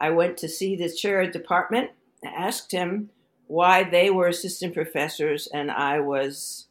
I 0.01 0.11
went 0.11 0.37
to 0.39 0.49
see 0.49 0.77
the 0.77 0.91
chair 0.91 1.21
of 1.21 1.33
department, 1.33 1.91
and 2.23 2.35
asked 2.35 2.73
him 2.73 3.11
why 3.47 3.85
they 3.85 4.11
were 4.11 4.29
assistant 4.29 4.75
professors 4.75 5.47
and 5.47 5.71
I 5.71 6.01
was 6.01 6.67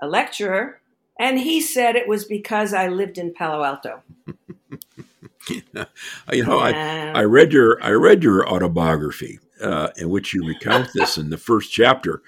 a 0.00 0.06
lecturer. 0.06 0.80
And 1.18 1.38
he 1.38 1.60
said 1.60 1.96
it 1.96 2.08
was 2.08 2.24
because 2.24 2.72
I 2.72 2.88
lived 2.88 3.18
in 3.18 3.34
Palo 3.34 3.64
Alto. 3.64 4.02
you 6.32 6.44
know, 6.44 6.58
I, 6.58 7.12
I 7.14 7.24
read 7.24 7.52
your 7.52 7.82
I 7.82 7.90
read 7.90 8.22
your 8.22 8.48
autobiography, 8.48 9.38
uh, 9.62 9.88
in 9.96 10.10
which 10.10 10.34
you 10.34 10.46
recount 10.46 10.90
this 10.94 11.16
in 11.18 11.30
the 11.30 11.38
first 11.38 11.72
chapter. 11.72 12.22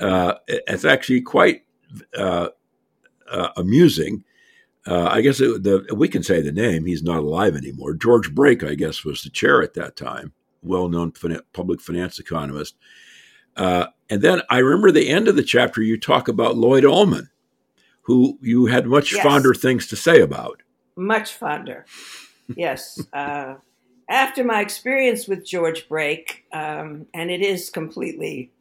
Uh, 0.00 0.34
it's 0.48 0.84
actually 0.84 1.20
quite 1.20 1.64
uh, 2.16 2.48
uh 3.30 3.48
amusing. 3.56 4.24
Uh, 4.86 5.08
I 5.10 5.20
guess 5.20 5.40
it, 5.40 5.64
the, 5.64 5.84
we 5.96 6.06
can 6.06 6.22
say 6.22 6.40
the 6.40 6.52
name. 6.52 6.86
He's 6.86 7.02
not 7.02 7.18
alive 7.18 7.56
anymore. 7.56 7.94
George 7.94 8.32
Break, 8.32 8.62
I 8.62 8.76
guess, 8.76 9.04
was 9.04 9.22
the 9.22 9.30
chair 9.30 9.60
at 9.60 9.74
that 9.74 9.96
time, 9.96 10.32
well-known 10.62 11.12
public 11.52 11.80
finance 11.80 12.20
economist. 12.20 12.76
Uh, 13.56 13.86
and 14.08 14.22
then 14.22 14.42
I 14.48 14.58
remember 14.58 14.92
the 14.92 15.08
end 15.08 15.26
of 15.26 15.34
the 15.34 15.42
chapter. 15.42 15.82
You 15.82 15.98
talk 15.98 16.28
about 16.28 16.56
Lloyd 16.56 16.84
Ulman, 16.84 17.30
who 18.02 18.38
you 18.40 18.66
had 18.66 18.86
much 18.86 19.12
yes. 19.12 19.22
fonder 19.24 19.54
things 19.54 19.88
to 19.88 19.96
say 19.96 20.20
about. 20.20 20.62
Much 20.94 21.32
fonder, 21.32 21.84
yes 22.54 23.00
after 24.08 24.44
my 24.44 24.60
experience 24.60 25.26
with 25.26 25.44
George 25.44 25.88
Break, 25.88 26.44
um, 26.52 27.06
and 27.12 27.30
it 27.30 27.40
is 27.40 27.70
completely 27.70 28.52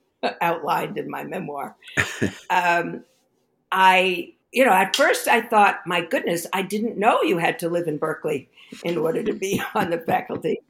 outlined 0.42 0.98
in 0.98 1.10
my 1.10 1.24
memoir, 1.24 1.76
um, 2.50 3.04
I, 3.72 4.34
you 4.52 4.66
know, 4.66 4.72
at 4.72 4.96
first 4.96 5.28
I 5.28 5.42
thought, 5.42 5.82
my 5.86 6.02
goodness, 6.02 6.48
I 6.54 6.62
didn't 6.62 6.98
know 6.98 7.22
you 7.22 7.38
had 7.38 7.60
to 7.60 7.70
live 7.70 7.88
in 7.88 7.98
Berkeley 7.98 8.50
in 8.84 8.98
order 8.98 9.22
to 9.24 9.34
be 9.34 9.62
on 9.76 9.90
the 9.90 10.00
faculty. 10.00 10.62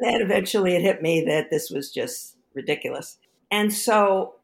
And 0.00 0.12
then 0.12 0.20
eventually 0.20 0.74
it 0.74 0.82
hit 0.82 1.02
me 1.02 1.24
that 1.26 1.50
this 1.50 1.70
was 1.70 1.90
just 1.90 2.36
ridiculous. 2.54 3.18
And 3.50 3.72
so 3.72 4.34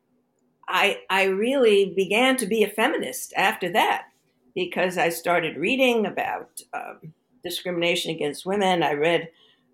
I, 0.69 1.01
I 1.11 1.25
really 1.25 1.93
began 1.97 2.37
to 2.37 2.47
be 2.47 2.63
a 2.63 2.69
feminist 2.69 3.33
after 3.37 3.71
that 3.73 4.07
because 4.55 4.97
I 4.97 5.09
started 5.09 5.57
reading 5.57 6.07
about 6.07 6.61
um, 6.73 7.13
discrimination 7.43 8.11
against 8.11 8.47
women. 8.47 8.83
I 8.83 8.95
read 8.95 9.31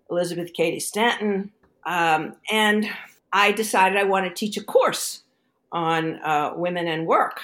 Elizabeth 0.09 0.53
Cady 0.53 0.79
Stanton. 0.79 1.51
Um, 1.85 2.35
and 2.51 2.89
I 3.31 3.51
decided 3.51 3.97
I 3.97 4.03
want 4.03 4.25
to 4.25 4.33
teach 4.33 4.57
a 4.57 4.63
course 4.63 5.23
on 5.71 6.15
uh, 6.23 6.53
women 6.55 6.87
and 6.87 7.05
work. 7.05 7.41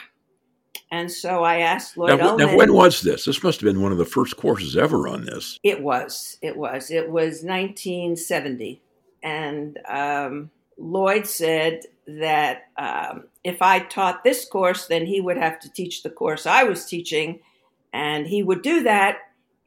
And 0.91 1.11
so 1.11 1.43
I 1.43 1.57
asked 1.57 1.97
Lloyd 1.97 2.19
now, 2.19 2.35
Now, 2.35 2.55
when 2.55 2.73
was 2.73 3.01
this? 3.01 3.25
This 3.25 3.43
must 3.43 3.59
have 3.59 3.65
been 3.65 3.81
one 3.81 3.91
of 3.91 3.97
the 3.97 4.05
first 4.05 4.37
courses 4.37 4.77
ever 4.77 5.07
on 5.07 5.25
this. 5.25 5.59
It 5.63 5.81
was. 5.81 6.37
It 6.41 6.55
was. 6.55 6.91
It 6.91 7.09
was 7.09 7.43
1970. 7.43 8.81
And 9.23 9.79
um, 9.89 10.51
Lloyd 10.77 11.25
said 11.25 11.81
that 12.07 12.69
um, 12.77 13.25
if 13.43 13.61
I 13.61 13.79
taught 13.79 14.23
this 14.23 14.45
course, 14.45 14.85
then 14.85 15.05
he 15.05 15.21
would 15.21 15.37
have 15.37 15.59
to 15.61 15.71
teach 15.71 16.03
the 16.03 16.09
course 16.09 16.45
I 16.45 16.63
was 16.63 16.85
teaching. 16.85 17.39
And 17.91 18.27
he 18.27 18.43
would 18.43 18.61
do 18.61 18.83
that 18.83 19.17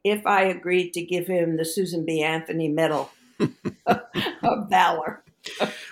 if 0.04 0.26
I 0.26 0.42
agreed 0.42 0.92
to 0.94 1.02
give 1.02 1.26
him 1.26 1.56
the 1.56 1.64
Susan 1.64 2.04
B. 2.04 2.22
Anthony 2.22 2.68
Medal 2.68 3.10
of 3.86 4.70
Valor. 4.70 5.22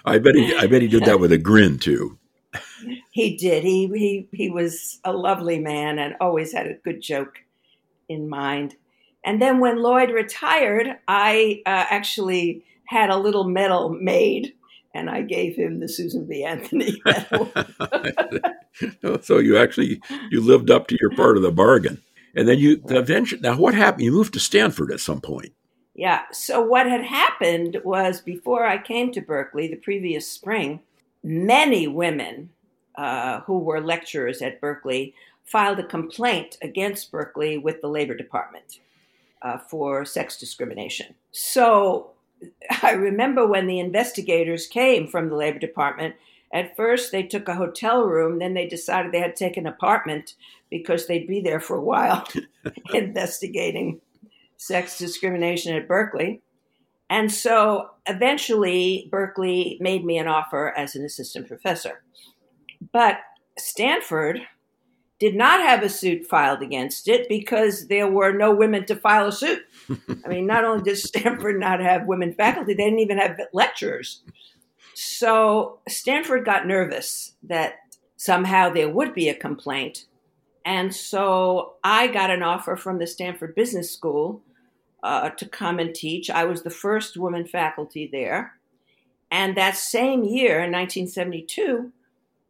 I 0.04 0.18
bet 0.18 0.34
he. 0.34 0.54
I 0.56 0.66
bet 0.66 0.82
he 0.82 0.88
did 0.88 1.04
that 1.04 1.20
with 1.20 1.32
a 1.32 1.38
grin 1.38 1.78
too. 1.78 2.18
He 3.10 3.36
did. 3.36 3.64
He 3.64 3.86
he 3.88 4.28
he 4.32 4.50
was 4.50 5.00
a 5.04 5.12
lovely 5.12 5.58
man 5.58 5.98
and 5.98 6.14
always 6.20 6.52
had 6.52 6.66
a 6.66 6.74
good 6.74 7.00
joke 7.00 7.38
in 8.08 8.28
mind. 8.28 8.76
And 9.24 9.42
then 9.42 9.58
when 9.58 9.82
Lloyd 9.82 10.10
retired, 10.10 10.88
I 11.08 11.62
uh, 11.66 11.86
actually 11.90 12.64
had 12.86 13.10
a 13.10 13.16
little 13.16 13.44
medal 13.44 13.90
made, 13.90 14.54
and 14.94 15.10
I 15.10 15.22
gave 15.22 15.56
him 15.56 15.80
the 15.80 15.88
Susan 15.88 16.26
B. 16.26 16.44
Anthony 16.44 17.00
medal. 17.04 17.52
so 19.22 19.38
you 19.38 19.58
actually 19.58 20.00
you 20.30 20.40
lived 20.40 20.70
up 20.70 20.86
to 20.88 20.98
your 21.00 21.10
part 21.10 21.36
of 21.36 21.42
the 21.42 21.52
bargain. 21.52 22.02
And 22.36 22.46
then 22.46 22.58
you 22.58 22.82
eventually 22.90 23.40
now 23.40 23.56
what 23.56 23.74
happened? 23.74 24.04
You 24.04 24.12
moved 24.12 24.34
to 24.34 24.40
Stanford 24.40 24.92
at 24.92 25.00
some 25.00 25.20
point. 25.20 25.52
Yeah. 25.94 26.22
So 26.30 26.60
what 26.60 26.86
had 26.86 27.02
happened 27.02 27.80
was 27.82 28.20
before 28.20 28.66
I 28.66 28.76
came 28.76 29.10
to 29.12 29.22
Berkeley 29.22 29.66
the 29.68 29.76
previous 29.76 30.30
spring, 30.30 30.80
many 31.24 31.88
women 31.88 32.50
uh, 32.96 33.40
who 33.40 33.58
were 33.58 33.80
lecturers 33.80 34.42
at 34.42 34.60
Berkeley 34.60 35.14
filed 35.44 35.78
a 35.78 35.86
complaint 35.86 36.58
against 36.60 37.10
Berkeley 37.10 37.56
with 37.56 37.80
the 37.80 37.88
Labor 37.88 38.14
Department 38.14 38.80
uh, 39.40 39.56
for 39.58 40.04
sex 40.04 40.38
discrimination. 40.38 41.14
So 41.32 42.10
I 42.82 42.92
remember 42.92 43.46
when 43.46 43.66
the 43.66 43.80
investigators 43.80 44.66
came 44.66 45.08
from 45.08 45.30
the 45.30 45.36
Labor 45.36 45.58
Department. 45.58 46.14
At 46.52 46.76
first, 46.76 47.12
they 47.12 47.22
took 47.22 47.48
a 47.48 47.54
hotel 47.54 48.02
room. 48.04 48.38
Then 48.38 48.54
they 48.54 48.66
decided 48.66 49.12
they 49.12 49.20
had 49.20 49.36
to 49.36 49.44
take 49.44 49.56
an 49.56 49.66
apartment 49.66 50.34
because 50.70 51.06
they'd 51.06 51.26
be 51.26 51.40
there 51.40 51.60
for 51.60 51.76
a 51.76 51.82
while 51.82 52.26
investigating 52.94 54.00
sex 54.56 54.98
discrimination 54.98 55.74
at 55.74 55.88
Berkeley. 55.88 56.40
And 57.08 57.30
so 57.30 57.90
eventually, 58.06 59.08
Berkeley 59.10 59.78
made 59.80 60.04
me 60.04 60.18
an 60.18 60.26
offer 60.26 60.72
as 60.76 60.96
an 60.96 61.04
assistant 61.04 61.46
professor. 61.46 62.02
But 62.92 63.18
Stanford 63.58 64.40
did 65.18 65.34
not 65.34 65.60
have 65.60 65.82
a 65.82 65.88
suit 65.88 66.26
filed 66.26 66.62
against 66.62 67.08
it 67.08 67.28
because 67.28 67.86
there 67.86 68.10
were 68.10 68.32
no 68.32 68.54
women 68.54 68.84
to 68.86 68.96
file 68.96 69.28
a 69.28 69.32
suit. 69.32 69.60
I 70.24 70.28
mean, 70.28 70.46
not 70.46 70.64
only 70.64 70.82
did 70.82 70.98
Stanford 70.98 71.58
not 71.58 71.80
have 71.80 72.06
women 72.06 72.34
faculty, 72.34 72.74
they 72.74 72.84
didn't 72.84 72.98
even 72.98 73.18
have 73.18 73.40
lecturers. 73.52 74.22
So 74.98 75.80
Stanford 75.86 76.46
got 76.46 76.66
nervous 76.66 77.34
that 77.42 77.80
somehow 78.16 78.70
there 78.70 78.88
would 78.88 79.12
be 79.12 79.28
a 79.28 79.34
complaint. 79.34 80.06
And 80.64 80.94
so 80.94 81.74
I 81.84 82.06
got 82.06 82.30
an 82.30 82.42
offer 82.42 82.76
from 82.76 82.98
the 82.98 83.06
Stanford 83.06 83.54
Business 83.54 83.90
School 83.90 84.40
uh, 85.02 85.28
to 85.30 85.46
come 85.46 85.78
and 85.78 85.94
teach. 85.94 86.30
I 86.30 86.44
was 86.44 86.62
the 86.62 86.70
first 86.70 87.18
woman 87.18 87.46
faculty 87.46 88.08
there. 88.10 88.54
And 89.30 89.54
that 89.54 89.76
same 89.76 90.24
year, 90.24 90.60
in 90.60 90.72
1972, 90.72 91.92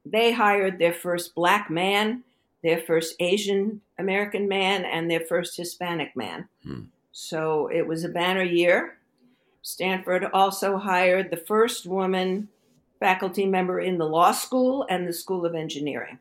they 0.04 0.30
hired 0.30 0.78
their 0.78 0.94
first 0.94 1.34
black 1.34 1.68
man, 1.68 2.22
their 2.62 2.78
first 2.78 3.16
Asian 3.18 3.80
American 3.98 4.46
man, 4.46 4.84
and 4.84 5.10
their 5.10 5.18
first 5.18 5.56
Hispanic 5.56 6.14
man. 6.14 6.48
Hmm. 6.62 6.82
So 7.10 7.66
it 7.66 7.88
was 7.88 8.04
a 8.04 8.08
banner 8.08 8.44
year. 8.44 8.98
Stanford 9.66 10.26
also 10.32 10.78
hired 10.78 11.28
the 11.28 11.36
first 11.36 11.86
woman 11.86 12.46
faculty 13.00 13.44
member 13.44 13.80
in 13.80 13.98
the 13.98 14.04
law 14.04 14.30
school 14.30 14.86
and 14.88 15.08
the 15.08 15.12
School 15.12 15.44
of 15.44 15.56
Engineering. 15.56 16.20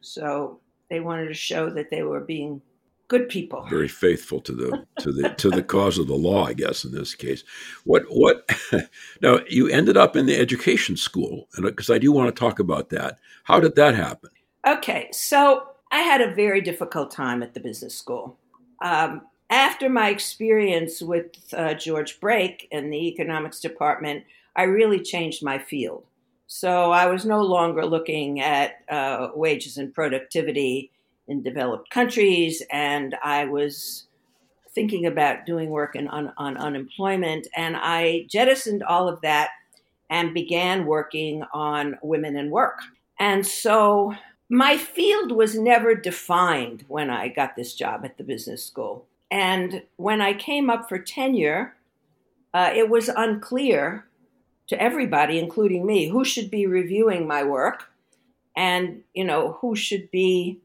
So 0.00 0.60
they 0.88 1.00
wanted 1.00 1.26
to 1.26 1.34
show 1.34 1.70
that 1.70 1.90
they 1.90 2.04
were 2.04 2.20
being 2.20 2.62
good 3.08 3.28
people. 3.28 3.66
Very 3.68 3.88
faithful 3.88 4.40
to 4.42 4.52
the 4.52 4.86
to 5.00 5.10
the 5.10 5.30
to 5.30 5.50
the 5.50 5.62
cause 5.64 5.98
of 5.98 6.06
the 6.06 6.14
law, 6.14 6.44
I 6.44 6.52
guess 6.52 6.84
in 6.84 6.92
this 6.92 7.16
case. 7.16 7.42
What 7.82 8.04
what 8.10 8.48
now 9.22 9.40
you 9.48 9.66
ended 9.66 9.96
up 9.96 10.14
in 10.14 10.26
the 10.26 10.36
education 10.36 10.96
school 10.96 11.48
and 11.56 11.64
because 11.64 11.90
I 11.90 11.98
do 11.98 12.12
want 12.12 12.32
to 12.32 12.38
talk 12.38 12.60
about 12.60 12.90
that. 12.90 13.18
How 13.42 13.58
did 13.58 13.74
that 13.74 13.96
happen? 13.96 14.30
Okay, 14.64 15.08
so 15.10 15.70
I 15.90 16.02
had 16.02 16.20
a 16.20 16.32
very 16.32 16.60
difficult 16.60 17.10
time 17.10 17.42
at 17.42 17.54
the 17.54 17.60
business 17.60 17.96
school. 17.96 18.38
Um, 18.80 19.22
after 19.50 19.88
my 19.88 20.10
experience 20.10 21.00
with 21.00 21.26
uh, 21.54 21.74
George 21.74 22.20
Break 22.20 22.68
in 22.70 22.90
the 22.90 23.08
economics 23.08 23.60
department, 23.60 24.24
I 24.56 24.64
really 24.64 25.00
changed 25.00 25.42
my 25.42 25.58
field. 25.58 26.04
So 26.46 26.92
I 26.92 27.06
was 27.06 27.24
no 27.24 27.42
longer 27.42 27.84
looking 27.84 28.40
at 28.40 28.76
uh, 28.88 29.28
wages 29.34 29.76
and 29.76 29.94
productivity 29.94 30.90
in 31.28 31.42
developed 31.42 31.90
countries, 31.90 32.62
and 32.70 33.14
I 33.22 33.44
was 33.44 34.06
thinking 34.74 35.06
about 35.06 35.44
doing 35.44 35.70
work 35.70 35.96
in, 35.96 36.08
on, 36.08 36.32
on 36.36 36.56
unemployment. 36.56 37.48
And 37.56 37.76
I 37.76 38.26
jettisoned 38.28 38.82
all 38.82 39.08
of 39.08 39.20
that 39.22 39.50
and 40.10 40.32
began 40.32 40.86
working 40.86 41.42
on 41.52 41.98
women 42.02 42.36
and 42.36 42.50
work. 42.50 42.80
And 43.18 43.46
so 43.46 44.14
my 44.48 44.78
field 44.78 45.32
was 45.32 45.58
never 45.58 45.94
defined 45.94 46.84
when 46.88 47.10
I 47.10 47.28
got 47.28 47.56
this 47.56 47.74
job 47.74 48.04
at 48.04 48.16
the 48.16 48.24
business 48.24 48.64
school. 48.64 49.04
And 49.30 49.82
when 49.96 50.20
I 50.20 50.32
came 50.32 50.70
up 50.70 50.88
for 50.88 50.98
tenure, 50.98 51.74
uh, 52.54 52.70
it 52.74 52.88
was 52.88 53.08
unclear 53.08 54.06
to 54.68 54.80
everybody, 54.80 55.38
including 55.38 55.86
me, 55.86 56.08
who 56.08 56.24
should 56.24 56.50
be 56.50 56.66
reviewing 56.66 57.26
my 57.26 57.42
work 57.42 57.90
and, 58.56 59.02
you 59.14 59.24
know, 59.24 59.58
who 59.60 59.76
should 59.76 60.10
be 60.10 60.60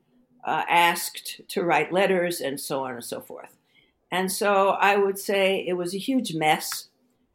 uh, 0.45 0.63
asked 0.69 1.41
to 1.47 1.63
write 1.63 1.93
letters 1.93 2.41
and 2.41 2.59
so 2.59 2.83
on 2.83 2.95
and 2.95 3.03
so 3.03 3.21
forth. 3.21 3.57
And 4.11 4.31
so 4.31 4.69
I 4.69 4.95
would 4.95 5.17
say 5.17 5.65
it 5.67 5.73
was 5.73 5.95
a 5.95 5.99
huge 5.99 6.35
mess, 6.35 6.89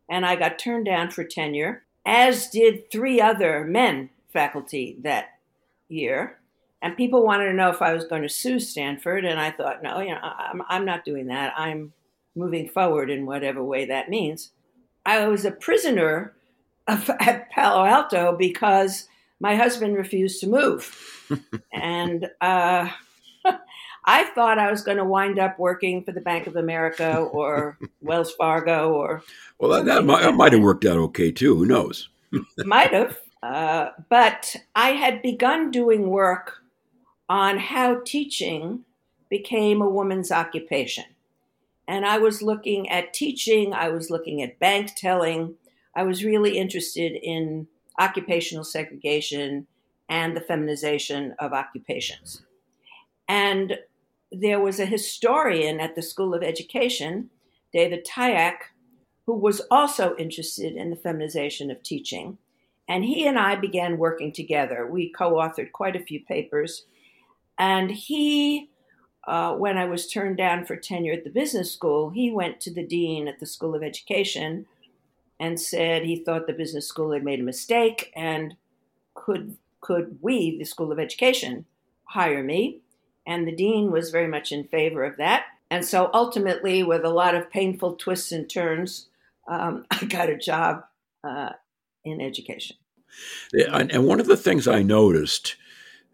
and 0.09 0.25
I 0.25 0.37
got 0.37 0.59
turned 0.59 0.87
down 0.87 1.11
for 1.11 1.25
tenure, 1.25 1.85
as 2.07 2.49
did 2.49 2.91
three 2.91 3.21
other 3.21 3.65
men 3.65 4.11
faculty 4.33 4.97
that 5.03 5.39
year. 5.89 6.38
And 6.81 6.97
people 6.97 7.25
wanted 7.25 7.47
to 7.47 7.55
know 7.55 7.71
if 7.71 7.83
I 7.83 7.93
was 7.93 8.05
going 8.05 8.23
to 8.23 8.29
sue 8.29 8.61
Stanford, 8.61 9.25
and 9.25 9.41
I 9.41 9.51
thought, 9.51 9.83
no, 9.83 10.01
you 10.01 10.11
know, 10.11 10.21
I'm, 10.23 10.63
I'm 10.69 10.85
not 10.85 11.05
doing 11.05 11.27
that. 11.27 11.53
I'm 11.57 11.93
moving 12.37 12.69
forward 12.69 13.11
in 13.11 13.27
whatever 13.27 13.63
way 13.63 13.87
that 13.87 14.09
means. 14.09 14.53
I 15.05 15.27
was 15.27 15.45
a 15.45 15.51
prisoner 15.51 16.35
of, 16.87 17.11
at 17.21 17.51
Palo 17.51 17.85
Alto 17.85 18.37
because 18.37 19.09
my 19.41 19.57
husband 19.57 19.97
refused 19.97 20.41
to 20.41 20.47
move. 20.47 21.27
and 21.73 22.31
uh, 22.41 22.89
I 24.05 24.25
thought 24.35 24.59
I 24.59 24.71
was 24.71 24.83
going 24.83 24.99
to 24.99 25.05
wind 25.05 25.39
up 25.39 25.59
working 25.59 26.05
for 26.05 26.13
the 26.13 26.21
Bank 26.21 26.47
of 26.47 26.57
America 26.57 27.17
or 27.17 27.77
Wells 28.01 28.33
Fargo 28.33 28.93
or. 28.93 29.23
Well, 29.59 29.71
that, 29.71 29.85
that, 29.87 30.05
might, 30.05 30.23
that 30.23 30.35
might 30.35 30.53
have 30.53 30.63
worked 30.63 30.85
out 30.85 30.97
okay 30.97 31.33
too. 31.33 31.57
Who 31.57 31.67
knows? 31.67 32.09
might 32.59 32.93
have. 32.93 33.19
Uh, 33.43 33.91
but 34.09 34.57
I 34.75 34.91
had 34.91 35.23
begun 35.23 35.71
doing 35.71 36.11
work 36.11 36.58
on 37.29 37.59
how 37.59 38.01
teaching 38.05 38.85
became 39.29 39.83
a 39.83 39.89
woman's 39.89 40.33
occupation. 40.33 41.05
And 41.87 42.05
I 42.05 42.19
was 42.19 42.43
looking 42.43 42.89
at 42.89 43.15
teaching, 43.15 43.73
I 43.73 43.89
was 43.89 44.11
looking 44.11 44.43
at 44.43 44.59
bank 44.59 44.93
telling, 44.97 45.55
I 45.95 46.03
was 46.03 46.25
really 46.25 46.59
interested 46.59 47.13
in 47.23 47.67
occupational 47.99 48.65
segregation 48.65 49.67
and 50.09 50.37
the 50.37 50.41
feminization 50.41 51.35
of 51.39 51.53
occupations. 51.53 52.43
And 53.29 53.79
there 54.33 54.61
was 54.61 54.81
a 54.81 54.87
historian 54.87 55.81
at 55.81 55.95
the 55.95 56.03
School 56.03 56.35
of 56.35 56.43
Education, 56.43 57.31
David 57.73 58.07
Tyack, 58.07 58.57
who 59.27 59.35
was 59.35 59.61
also 59.71 60.17
interested 60.17 60.75
in 60.75 60.91
the 60.91 60.97
feminization 60.97 61.71
of 61.71 61.83
teaching. 61.83 62.39
And 62.89 63.05
he 63.05 63.27
and 63.27 63.39
I 63.39 63.57
began 63.57 63.99
working 63.99 64.33
together. 64.33 64.87
We 64.87 65.11
co 65.11 65.35
authored 65.35 65.73
quite 65.73 65.97
a 65.97 66.05
few 66.05 66.25
papers. 66.25 66.85
And 67.59 67.91
he, 67.91 68.71
uh, 69.27 69.55
when 69.55 69.77
I 69.77 69.85
was 69.87 70.07
turned 70.07 70.37
down 70.37 70.65
for 70.65 70.77
tenure 70.77 71.13
at 71.15 71.25
the 71.25 71.31
business 71.31 71.73
school, 71.73 72.11
he 72.11 72.31
went 72.31 72.61
to 72.61 72.73
the 72.73 72.87
dean 72.87 73.29
at 73.29 73.41
the 73.41 73.47
School 73.47 73.75
of 73.75 73.83
Education 73.83 74.67
and 75.41 75.61
said 75.61 76.05
he 76.05 76.17
thought 76.17 76.47
the 76.47 76.53
business 76.53 76.87
school 76.87 77.13
had 77.13 77.25
made 77.25 77.41
a 77.41 77.45
mistake 77.45 78.13
and 78.17 78.57
could 79.15 79.57
could 79.81 80.19
we, 80.21 80.59
the 80.59 80.65
School 80.65 80.91
of 80.91 80.99
Education, 80.99 81.65
hire 82.05 82.43
me? 82.43 82.81
And 83.27 83.47
the 83.47 83.55
dean 83.55 83.93
was 83.93 84.11
very 84.11 84.27
much 84.27 84.51
in 84.51 84.65
favor 84.65 85.05
of 85.05 85.17
that. 85.19 85.45
And 85.71 85.85
so 85.85 86.11
ultimately, 86.13 86.83
with 86.83 87.05
a 87.05 87.11
lot 87.11 87.35
of 87.35 87.51
painful 87.51 87.95
twists 87.97 88.33
and 88.33 88.49
turns, 88.49 89.09
um, 89.49 89.85
I 89.91 90.05
got 90.07 90.31
a 90.31 90.37
job 90.37 90.85
uh, 91.23 91.51
in 92.05 92.21
education. 92.21 92.77
And 93.53 94.07
one 94.07 94.21
of 94.21 94.27
the 94.27 94.37
things 94.37 94.69
I 94.69 94.83
noticed 94.83 95.57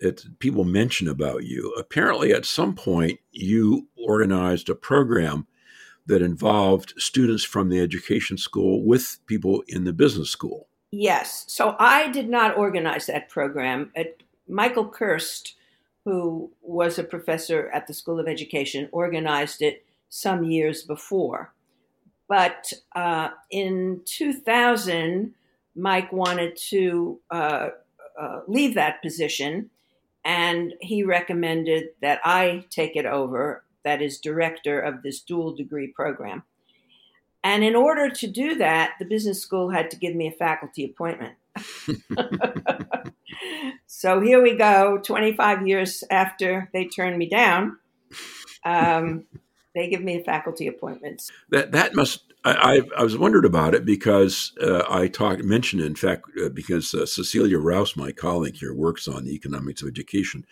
that 0.00 0.38
people 0.38 0.64
mention 0.64 1.08
about 1.08 1.44
you, 1.44 1.72
apparently 1.78 2.32
at 2.32 2.44
some 2.44 2.74
point 2.74 3.20
you 3.30 3.88
organized 3.96 4.68
a 4.68 4.74
program 4.74 5.46
that 6.06 6.22
involved 6.22 6.92
students 6.98 7.44
from 7.44 7.68
the 7.68 7.80
education 7.80 8.36
school 8.36 8.84
with 8.84 9.18
people 9.26 9.62
in 9.68 9.84
the 9.84 9.92
business 9.92 10.30
school. 10.30 10.68
Yes. 10.90 11.44
So 11.48 11.74
I 11.78 12.10
did 12.10 12.28
not 12.28 12.56
organize 12.56 13.06
that 13.06 13.28
program. 13.28 13.92
Michael 14.48 14.86
Kirst, 14.86 15.54
who 16.04 16.52
was 16.62 16.98
a 16.98 17.04
professor 17.04 17.70
at 17.70 17.86
the 17.86 17.94
School 17.94 18.20
of 18.20 18.28
Education, 18.28 18.88
organized 18.92 19.62
it 19.62 19.84
some 20.08 20.44
years 20.44 20.82
before. 20.82 21.52
But 22.28 22.72
uh, 22.94 23.30
in 23.50 24.02
2000, 24.04 25.34
Mike 25.74 26.12
wanted 26.12 26.56
to 26.70 27.20
uh, 27.30 27.68
uh, 28.20 28.40
leave 28.46 28.74
that 28.74 29.02
position, 29.02 29.70
and 30.24 30.74
he 30.80 31.02
recommended 31.02 31.90
that 32.00 32.20
I 32.24 32.64
take 32.70 32.96
it 32.96 33.06
over 33.06 33.64
that 33.84 34.00
is 34.00 34.18
director 34.18 34.80
of 34.80 35.02
this 35.02 35.20
dual 35.20 35.54
degree 35.54 35.88
program. 35.88 36.42
And 37.42 37.62
in 37.62 37.76
order 37.76 38.08
to 38.08 38.26
do 38.26 38.54
that, 38.56 38.94
the 38.98 39.04
business 39.04 39.40
school 39.40 39.70
had 39.70 39.90
to 39.90 39.98
give 39.98 40.14
me 40.14 40.26
a 40.26 40.32
faculty 40.32 40.84
appointment. 40.84 41.34
so 43.86 44.20
here 44.20 44.42
we 44.42 44.56
go, 44.56 44.98
25 45.04 45.68
years 45.68 46.02
after 46.10 46.70
they 46.72 46.86
turned 46.86 47.18
me 47.18 47.28
down. 47.28 47.78
Um, 48.64 49.26
they 49.74 49.88
give 49.88 50.02
me 50.02 50.22
faculty 50.22 50.66
appointments. 50.66 51.30
That 51.50 51.72
that 51.72 51.94
must 51.94 52.32
I 52.44 52.80
I, 52.96 53.00
I 53.00 53.02
was 53.02 53.18
wondered 53.18 53.44
about 53.44 53.74
it 53.74 53.84
because 53.84 54.52
uh, 54.60 54.82
I 54.88 55.08
talked 55.08 55.44
mentioned 55.44 55.82
in 55.82 55.96
fact 55.96 56.24
uh, 56.42 56.48
because 56.48 56.94
uh, 56.94 57.06
Cecilia 57.06 57.58
Rouse, 57.58 57.96
my 57.96 58.12
colleague 58.12 58.56
here, 58.56 58.74
works 58.74 59.08
on 59.08 59.24
the 59.24 59.34
economics 59.34 59.82
of 59.82 59.88
education. 59.88 60.46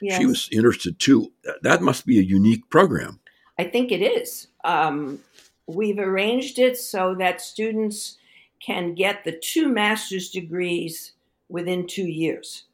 Yes. 0.00 0.18
She 0.18 0.26
was 0.26 0.48
interested 0.52 0.98
too. 0.98 1.32
That 1.62 1.82
must 1.82 2.06
be 2.06 2.18
a 2.18 2.22
unique 2.22 2.68
program. 2.70 3.20
I 3.58 3.64
think 3.64 3.92
it 3.92 4.02
is. 4.02 4.48
Um, 4.64 5.20
we've 5.66 5.98
arranged 5.98 6.58
it 6.58 6.78
so 6.78 7.14
that 7.16 7.40
students 7.40 8.16
can 8.60 8.94
get 8.94 9.24
the 9.24 9.38
two 9.38 9.68
master's 9.68 10.30
degrees 10.30 11.12
within 11.48 11.86
two 11.86 12.06
years. 12.06 12.64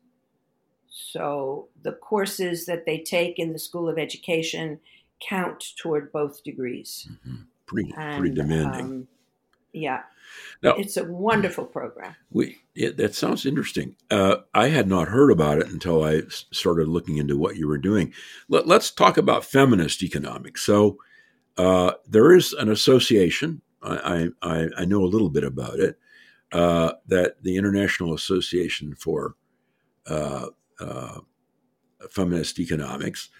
So 0.88 1.68
the 1.83 1.92
courses 1.92 2.66
that 2.66 2.87
they 2.87 2.99
take 2.99 3.38
in 3.38 3.53
the 3.53 3.59
School 3.59 3.88
of 3.88 3.99
Education 3.99 4.81
count 5.20 5.64
toward 5.79 6.12
both 6.12 6.42
degrees. 6.44 7.09
Mm-hmm. 7.11 7.42
Pretty, 7.66 7.94
and, 7.96 8.20
pretty 8.20 8.35
demanding. 8.35 8.85
Um, 8.85 9.09
yeah. 9.72 10.02
Now, 10.62 10.74
it's 10.74 10.96
a 10.96 11.05
wonderful 11.05 11.66
program. 11.66 12.16
We 12.31 12.59
it, 12.74 12.96
that 12.96 13.14
sounds 13.14 13.44
interesting. 13.44 13.96
Uh, 14.11 14.37
I 14.55 14.68
had 14.68 14.88
not 14.88 15.09
heard 15.09 15.31
about 15.31 15.59
it 15.59 15.68
until 15.68 16.02
I 16.02 16.22
started 16.50 16.88
looking 16.88 17.18
into 17.18 17.37
what 17.37 17.57
you 17.57 17.68
were 17.68 17.79
doing. 17.79 18.12
Let, 18.48 18.68
us 18.70 18.90
talk 18.90 19.18
about 19.18 19.44
feminist 19.44 20.02
economics. 20.02 20.62
So 20.62 20.98
uh, 21.57 21.92
there 22.09 22.35
is 22.35 22.52
an 22.55 22.70
association. 22.70 23.61
I, 23.83 24.31
I, 24.42 24.68
I 24.79 24.85
know 24.85 25.02
a 25.02 25.07
little 25.07 25.31
bit 25.31 25.44
about 25.44 25.79
it. 25.79 25.98
Uh, 26.52 26.92
that 27.07 27.42
the 27.42 27.57
International 27.57 28.14
Association 28.14 28.94
for 28.94 29.35
uh, 30.07 30.46
uh, 30.81 31.18
Feminist 32.11 32.59
Economics, 32.61 33.31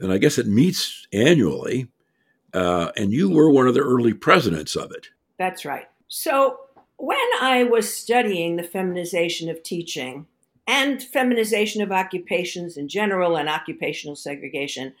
and 0.00 0.12
I 0.12 0.18
guess 0.18 0.38
it 0.38 0.46
meets 0.46 1.06
annually. 1.12 1.88
Uh, 2.52 2.90
and 2.96 3.12
you 3.12 3.30
were 3.30 3.50
one 3.50 3.68
of 3.68 3.74
the 3.74 3.80
early 3.80 4.14
presidents 4.14 4.76
of 4.76 4.90
it. 4.90 5.08
That's 5.38 5.64
right. 5.64 5.86
So 6.08 6.58
when 6.96 7.18
I 7.40 7.64
was 7.64 7.92
studying 7.92 8.56
the 8.56 8.62
feminization 8.62 9.50
of 9.50 9.62
teaching 9.62 10.26
and 10.66 11.02
feminization 11.02 11.82
of 11.82 11.92
occupations 11.92 12.76
in 12.76 12.88
general 12.88 13.36
and 13.36 13.48
occupational 13.48 14.16
segregation, 14.16 14.94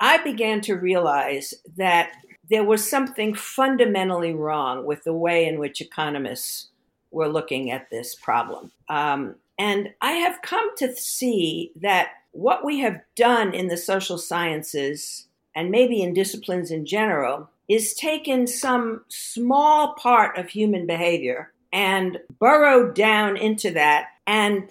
I 0.00 0.18
began 0.18 0.60
to 0.62 0.74
realize 0.74 1.54
that 1.76 2.12
there 2.48 2.64
was 2.64 2.88
something 2.88 3.34
fundamentally 3.34 4.34
wrong 4.34 4.84
with 4.84 5.04
the 5.04 5.12
way 5.12 5.46
in 5.46 5.58
which 5.58 5.80
economists 5.80 6.70
were 7.12 7.28
looking 7.28 7.70
at 7.70 7.90
this 7.90 8.14
problem. 8.14 8.72
Um, 8.88 9.36
and 9.60 9.90
I 10.00 10.12
have 10.12 10.40
come 10.40 10.74
to 10.76 10.96
see 10.96 11.70
that 11.82 12.12
what 12.32 12.64
we 12.64 12.78
have 12.78 13.02
done 13.14 13.52
in 13.52 13.68
the 13.68 13.76
social 13.76 14.16
sciences 14.16 15.26
and 15.54 15.70
maybe 15.70 16.00
in 16.00 16.14
disciplines 16.14 16.70
in 16.70 16.86
general 16.86 17.50
is 17.68 17.92
taken 17.92 18.46
some 18.46 19.04
small 19.08 19.92
part 19.96 20.38
of 20.38 20.48
human 20.48 20.86
behavior 20.86 21.52
and 21.74 22.18
burrowed 22.38 22.94
down 22.94 23.36
into 23.36 23.70
that 23.72 24.06
and 24.26 24.70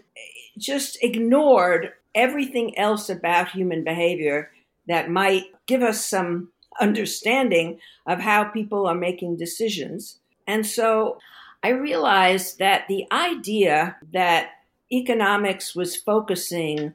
just 0.57 0.97
ignored 1.03 1.93
everything 2.15 2.75
else 2.75 3.11
about 3.11 3.51
human 3.51 3.83
behavior 3.83 4.49
that 4.87 5.07
might 5.07 5.43
give 5.67 5.83
us 5.83 6.03
some 6.03 6.49
understanding 6.81 7.79
of 8.07 8.19
how 8.19 8.43
people 8.43 8.87
are 8.87 8.95
making 8.95 9.37
decisions. 9.37 10.17
And 10.47 10.65
so 10.65 11.19
I 11.61 11.69
realized 11.69 12.57
that 12.57 12.87
the 12.87 13.05
idea 13.11 13.95
that 14.13 14.49
economics 14.91 15.75
was 15.75 15.95
focusing 15.95 16.93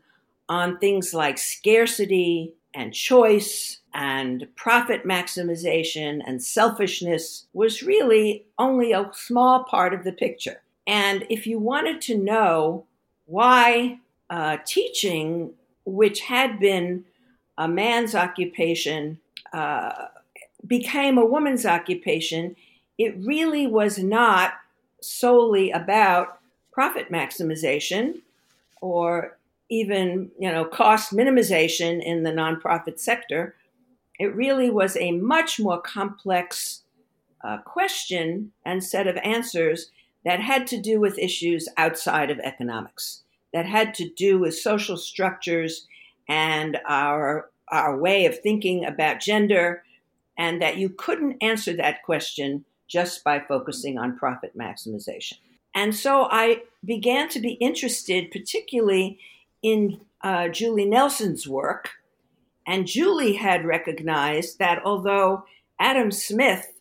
on 0.49 0.79
things 0.79 1.15
like 1.15 1.39
scarcity 1.39 2.53
and 2.75 2.93
choice 2.93 3.79
and 3.95 4.47
profit 4.57 5.05
maximization 5.05 6.21
and 6.27 6.43
selfishness 6.43 7.47
was 7.53 7.83
really 7.83 8.45
only 8.59 8.93
a 8.93 9.11
small 9.15 9.65
part 9.65 9.95
of 9.95 10.05
the 10.05 10.13
picture. 10.13 10.61
And 10.87 11.25
if 11.31 11.47
you 11.47 11.59
wanted 11.59 12.01
to 12.03 12.19
know 12.19 12.85
why 13.27 14.01
uh, 14.29 14.59
teaching, 14.67 15.53
which 15.87 16.21
had 16.21 16.59
been 16.59 17.05
a 17.57 17.69
man's 17.69 18.15
occupation, 18.15 19.19
uh, 19.53 20.07
became 20.67 21.17
a 21.17 21.25
woman's 21.25 21.65
occupation, 21.65 22.57
it 22.99 23.15
really 23.19 23.67
was 23.67 23.99
not 23.99 24.55
solely 25.01 25.71
about 25.71 26.41
profit 26.75 27.11
maximization 27.11 28.21
or 28.81 29.39
even 29.71 30.31
you 30.39 30.51
know 30.51 30.65
cost 30.65 31.13
minimization 31.13 32.03
in 32.03 32.25
the 32.25 32.33
nonprofit 32.33 32.99
sector 32.99 33.55
it 34.19 34.35
really 34.35 34.71
was 34.71 34.97
a 34.97 35.13
much 35.13 35.59
more 35.61 35.81
complex 35.81 36.83
uh, 37.45 37.59
question 37.59 38.53
and 38.65 38.83
set 38.83 39.07
of 39.07 39.17
answers 39.19 39.91
that 40.25 40.41
had 40.41 40.67
to 40.67 40.81
do 40.81 41.01
with 41.01 41.19
issues 41.19 41.69
outside 41.77 42.31
of 42.31 42.39
economics 42.41 43.23
that 43.53 43.67
had 43.67 43.95
to 43.95 44.09
do 44.11 44.39
with 44.39 44.59
social 44.59 44.97
structures 44.97 45.87
and 46.29 46.79
our 46.89 47.51
our 47.69 47.97
way 47.97 48.27
of 48.27 48.39
thinking 48.41 48.85
about 48.85 49.21
gender 49.21 49.85
and 50.37 50.61
that 50.61 50.77
you 50.77 50.89
couldn't 50.89 51.37
answer 51.41 51.73
that 51.73 52.03
question 52.03 52.65
just 52.89 53.23
by 53.23 53.39
focusing 53.39 53.97
on 53.97 54.19
profit 54.19 54.59
maximization 54.59 55.39
and 55.75 55.95
so 55.95 56.29
I 56.31 56.63
began 56.85 57.29
to 57.31 57.41
be 57.41 57.53
interested, 57.55 58.31
particularly 58.31 59.19
in 59.63 60.01
uh, 60.23 60.49
Julie 60.49 60.85
Nelson's 60.85 61.49
work. 61.49 61.91
And 62.67 62.87
Julie 62.87 63.35
had 63.35 63.65
recognized 63.65 64.59
that 64.59 64.83
although 64.85 65.45
Adam 65.79 66.11
Smith 66.11 66.73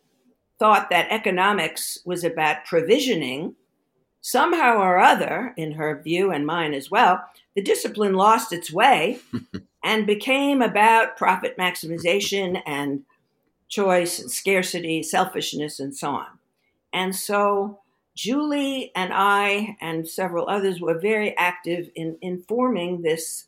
thought 0.59 0.89
that 0.89 1.11
economics 1.11 1.97
was 2.05 2.23
about 2.23 2.65
provisioning, 2.65 3.55
somehow 4.21 4.77
or 4.77 4.99
other, 4.99 5.53
in 5.57 5.73
her 5.73 6.01
view 6.01 6.31
and 6.31 6.45
mine 6.45 6.73
as 6.73 6.89
well, 6.89 7.23
the 7.55 7.61
discipline 7.61 8.13
lost 8.13 8.53
its 8.53 8.71
way 8.71 9.19
and 9.83 10.07
became 10.07 10.61
about 10.61 11.17
profit 11.17 11.57
maximization 11.57 12.61
and 12.65 13.03
choice 13.67 14.19
and 14.19 14.31
scarcity, 14.31 15.03
selfishness, 15.03 15.79
and 15.79 15.95
so 15.95 16.11
on. 16.11 16.27
And 16.93 17.15
so 17.15 17.79
Julie 18.15 18.91
and 18.95 19.11
I 19.13 19.77
and 19.81 20.07
several 20.07 20.47
others 20.47 20.79
were 20.79 20.99
very 20.99 21.35
active 21.37 21.89
in, 21.95 22.17
in 22.21 22.43
forming 22.43 23.01
this 23.01 23.45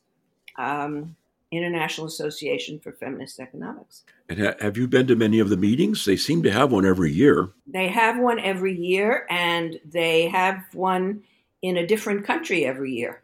um, 0.58 1.15
International 1.51 2.08
Association 2.08 2.80
for 2.80 2.91
Feminist 2.91 3.39
Economics. 3.39 4.04
And 4.28 4.39
ha- 4.39 4.56
have 4.60 4.78
you 4.78 4.88
been 4.88 5.08
to 5.08 5.15
many 5.15 5.39
of 5.39 5.49
the 5.49 5.58
meetings? 5.58 6.06
They 6.06 6.17
seem 6.17 6.43
to 6.43 6.51
have 6.51 6.71
one 6.71 6.86
every 6.86 7.12
year. 7.12 7.49
They 7.67 7.88
have 7.89 8.17
one 8.17 8.39
every 8.39 8.75
year, 8.75 9.25
and 9.30 9.80
they 9.86 10.28
have 10.30 10.63
one 10.73 11.23
in 11.62 11.78
a 11.78 11.86
different 11.86 12.25
country 12.25 12.65
every 12.65 12.91
year. 12.91 13.21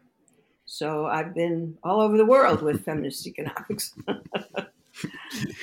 So 0.64 1.06
I've 1.06 1.34
been 1.34 1.76
all 1.82 2.00
over 2.00 2.16
the 2.16 2.26
world 2.26 2.62
with 2.62 2.84
feminist 2.84 3.26
economics. 3.26 3.94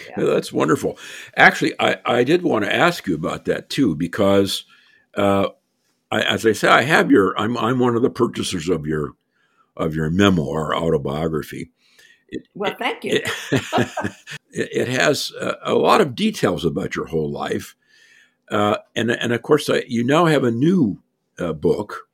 yeah. 0.10 0.16
That's 0.18 0.52
wonderful. 0.52 0.98
Actually, 1.36 1.74
I, 1.80 1.98
I 2.06 2.24
did 2.24 2.42
want 2.42 2.66
to 2.66 2.74
ask 2.74 3.08
you 3.08 3.16
about 3.16 3.46
that 3.46 3.70
too, 3.70 3.96
because 3.96 4.66
uh, 5.16 5.50
I, 6.12 6.22
as 6.22 6.46
I 6.46 6.54
say, 6.54 6.68
I 6.68 6.82
have 6.84 7.12
your. 7.12 7.38
I'm 7.40 7.58
I'm 7.58 7.80
one 7.80 7.96
of 7.96 8.02
the 8.02 8.10
purchasers 8.10 8.70
of 8.70 8.86
your 8.86 9.14
of 9.78 9.96
your 9.96 10.10
memoir 10.10 10.76
autobiography. 10.76 11.72
It, 12.28 12.48
well, 12.54 12.76
thank 12.78 13.04
you. 13.04 13.22
It, 14.52 14.70
it 14.72 14.88
has 14.88 15.32
a, 15.40 15.58
a, 15.62 15.76
lot 15.76 16.02
of 16.02 16.16
details 16.16 16.66
about 16.66 16.96
your 16.96 17.06
whole 17.06 17.30
life, 17.30 17.76
uh, 18.50 18.78
and 18.96 19.12
and 19.12 19.32
of 19.32 19.44
course, 19.44 19.70
I, 19.70 19.84
you 19.88 20.04
now 20.04 20.26
have 20.26 20.44
a 20.44 20.50
new 20.50 21.04
uh, 21.38 21.54
book, 21.54 22.10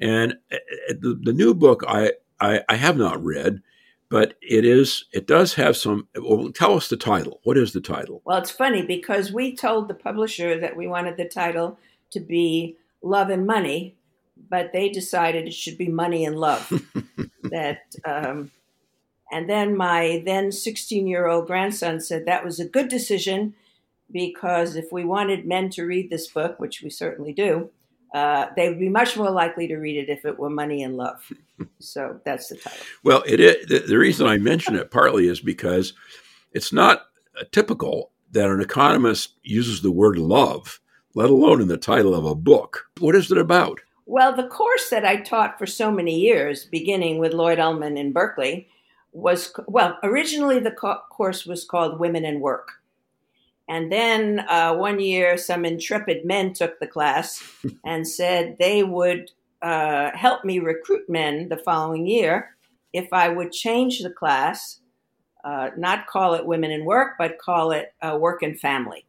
and 0.00 0.36
uh, 0.52 0.58
the, 0.90 1.18
the 1.20 1.32
new 1.32 1.52
book 1.52 1.82
I, 1.88 2.12
I, 2.40 2.60
I 2.68 2.76
have 2.76 2.96
not 2.96 3.24
read, 3.24 3.60
but 4.08 4.34
it 4.40 4.64
is 4.64 5.06
it 5.12 5.26
does 5.26 5.54
have 5.54 5.76
some. 5.76 6.06
Well, 6.16 6.52
tell 6.52 6.74
us 6.74 6.88
the 6.88 6.96
title. 6.96 7.40
What 7.42 7.58
is 7.58 7.72
the 7.72 7.80
title? 7.80 8.22
Well, 8.24 8.38
it's 8.38 8.52
funny 8.52 8.82
because 8.82 9.32
we 9.32 9.56
told 9.56 9.88
the 9.88 9.94
publisher 9.94 10.60
that 10.60 10.76
we 10.76 10.86
wanted 10.86 11.16
the 11.16 11.28
title 11.28 11.76
to 12.12 12.20
be 12.20 12.76
love 13.04 13.30
and 13.30 13.46
money, 13.46 13.96
but 14.48 14.72
they 14.72 14.88
decided 14.88 15.46
it 15.46 15.54
should 15.54 15.78
be 15.78 15.88
money 15.88 16.24
and 16.24 16.38
love. 16.38 16.68
that, 17.44 17.82
um, 18.04 18.50
and 19.30 19.48
then 19.48 19.76
my 19.76 20.22
then 20.24 20.50
16 20.50 21.06
year 21.06 21.26
old 21.26 21.46
grandson 21.46 22.00
said 22.00 22.26
that 22.26 22.44
was 22.44 22.58
a 22.58 22.68
good 22.68 22.88
decision 22.88 23.54
because 24.10 24.76
if 24.76 24.92
we 24.92 25.04
wanted 25.04 25.46
men 25.46 25.70
to 25.70 25.84
read 25.84 26.10
this 26.10 26.28
book, 26.28 26.58
which 26.58 26.82
we 26.82 26.90
certainly 26.90 27.32
do, 27.32 27.70
uh, 28.14 28.46
they 28.54 28.68
would 28.68 28.78
be 28.78 28.88
much 28.88 29.16
more 29.16 29.30
likely 29.30 29.66
to 29.66 29.76
read 29.76 29.96
it 29.96 30.08
if 30.08 30.24
it 30.24 30.38
were 30.38 30.50
money 30.50 30.82
and 30.82 30.96
love. 30.96 31.20
So 31.78 32.18
that's 32.24 32.48
the 32.48 32.56
title. 32.56 32.84
Well, 33.04 33.22
it 33.26 33.38
is, 33.38 33.66
the, 33.66 33.80
the 33.80 33.98
reason 33.98 34.26
I 34.26 34.38
mention 34.38 34.74
it 34.74 34.90
partly 34.90 35.28
is 35.28 35.40
because 35.40 35.92
it's 36.52 36.72
not 36.72 37.02
typical 37.52 38.10
that 38.32 38.50
an 38.50 38.60
economist 38.60 39.34
uses 39.42 39.82
the 39.82 39.92
word 39.92 40.18
love 40.18 40.80
let 41.14 41.30
alone 41.30 41.60
in 41.60 41.68
the 41.68 41.76
title 41.76 42.14
of 42.14 42.24
a 42.24 42.34
book. 42.34 42.86
What 42.98 43.14
is 43.14 43.30
it 43.30 43.38
about? 43.38 43.80
Well, 44.06 44.34
the 44.34 44.48
course 44.48 44.90
that 44.90 45.04
I 45.04 45.16
taught 45.16 45.58
for 45.58 45.66
so 45.66 45.90
many 45.90 46.18
years, 46.18 46.66
beginning 46.66 47.18
with 47.18 47.32
Lloyd 47.32 47.58
Ulman 47.58 47.96
in 47.96 48.12
Berkeley, 48.12 48.68
was, 49.12 49.52
well, 49.66 49.98
originally 50.02 50.58
the 50.58 50.72
co- 50.72 51.00
course 51.10 51.46
was 51.46 51.64
called 51.64 52.00
Women 52.00 52.24
in 52.24 52.40
Work. 52.40 52.68
And 53.66 53.90
then 53.90 54.40
uh, 54.40 54.74
one 54.74 55.00
year, 55.00 55.38
some 55.38 55.64
intrepid 55.64 56.24
men 56.26 56.52
took 56.52 56.78
the 56.80 56.86
class 56.86 57.42
and 57.84 58.06
said 58.06 58.56
they 58.58 58.82
would 58.82 59.30
uh, 59.62 60.10
help 60.14 60.44
me 60.44 60.58
recruit 60.58 61.08
men 61.08 61.48
the 61.48 61.56
following 61.56 62.06
year 62.06 62.54
if 62.94 63.12
I 63.12 63.28
would 63.28 63.52
change 63.52 64.00
the 64.00 64.10
class, 64.10 64.80
uh, 65.44 65.70
not 65.76 66.06
call 66.06 66.34
it 66.34 66.46
Women 66.46 66.70
in 66.70 66.84
Work, 66.84 67.14
but 67.18 67.38
call 67.38 67.72
it 67.72 67.92
uh, 68.00 68.16
Work 68.18 68.42
and 68.42 68.58
Family. 68.58 69.04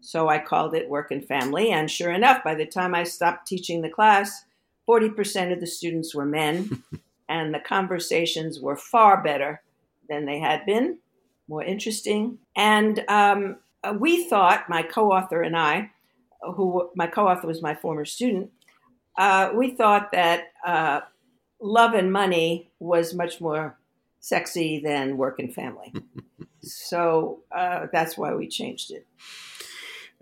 So 0.00 0.28
I 0.28 0.38
called 0.38 0.74
it 0.74 0.88
Work 0.88 1.10
and 1.10 1.24
Family. 1.24 1.70
And 1.70 1.90
sure 1.90 2.10
enough, 2.10 2.42
by 2.42 2.54
the 2.54 2.66
time 2.66 2.94
I 2.94 3.04
stopped 3.04 3.46
teaching 3.46 3.82
the 3.82 3.88
class, 3.88 4.44
40% 4.88 5.52
of 5.52 5.60
the 5.60 5.66
students 5.66 6.14
were 6.14 6.24
men, 6.24 6.82
and 7.28 7.54
the 7.54 7.60
conversations 7.60 8.60
were 8.60 8.76
far 8.76 9.22
better 9.22 9.62
than 10.08 10.26
they 10.26 10.40
had 10.40 10.66
been, 10.66 10.98
more 11.48 11.62
interesting. 11.62 12.38
And 12.56 13.04
um, 13.08 13.58
uh, 13.84 13.94
we 13.98 14.28
thought, 14.28 14.68
my 14.68 14.82
co 14.82 15.12
author 15.12 15.42
and 15.42 15.56
I, 15.56 15.90
who 16.42 16.90
my 16.96 17.06
co 17.06 17.28
author 17.28 17.46
was 17.46 17.62
my 17.62 17.74
former 17.74 18.04
student, 18.04 18.50
uh, 19.16 19.50
we 19.54 19.70
thought 19.70 20.12
that 20.12 20.52
uh, 20.66 21.00
love 21.60 21.94
and 21.94 22.12
money 22.12 22.70
was 22.80 23.14
much 23.14 23.40
more 23.40 23.78
sexy 24.20 24.80
than 24.80 25.16
work 25.16 25.38
and 25.38 25.54
family. 25.54 25.92
so 26.62 27.40
uh, 27.52 27.86
that's 27.92 28.18
why 28.18 28.34
we 28.34 28.48
changed 28.48 28.90
it. 28.90 29.06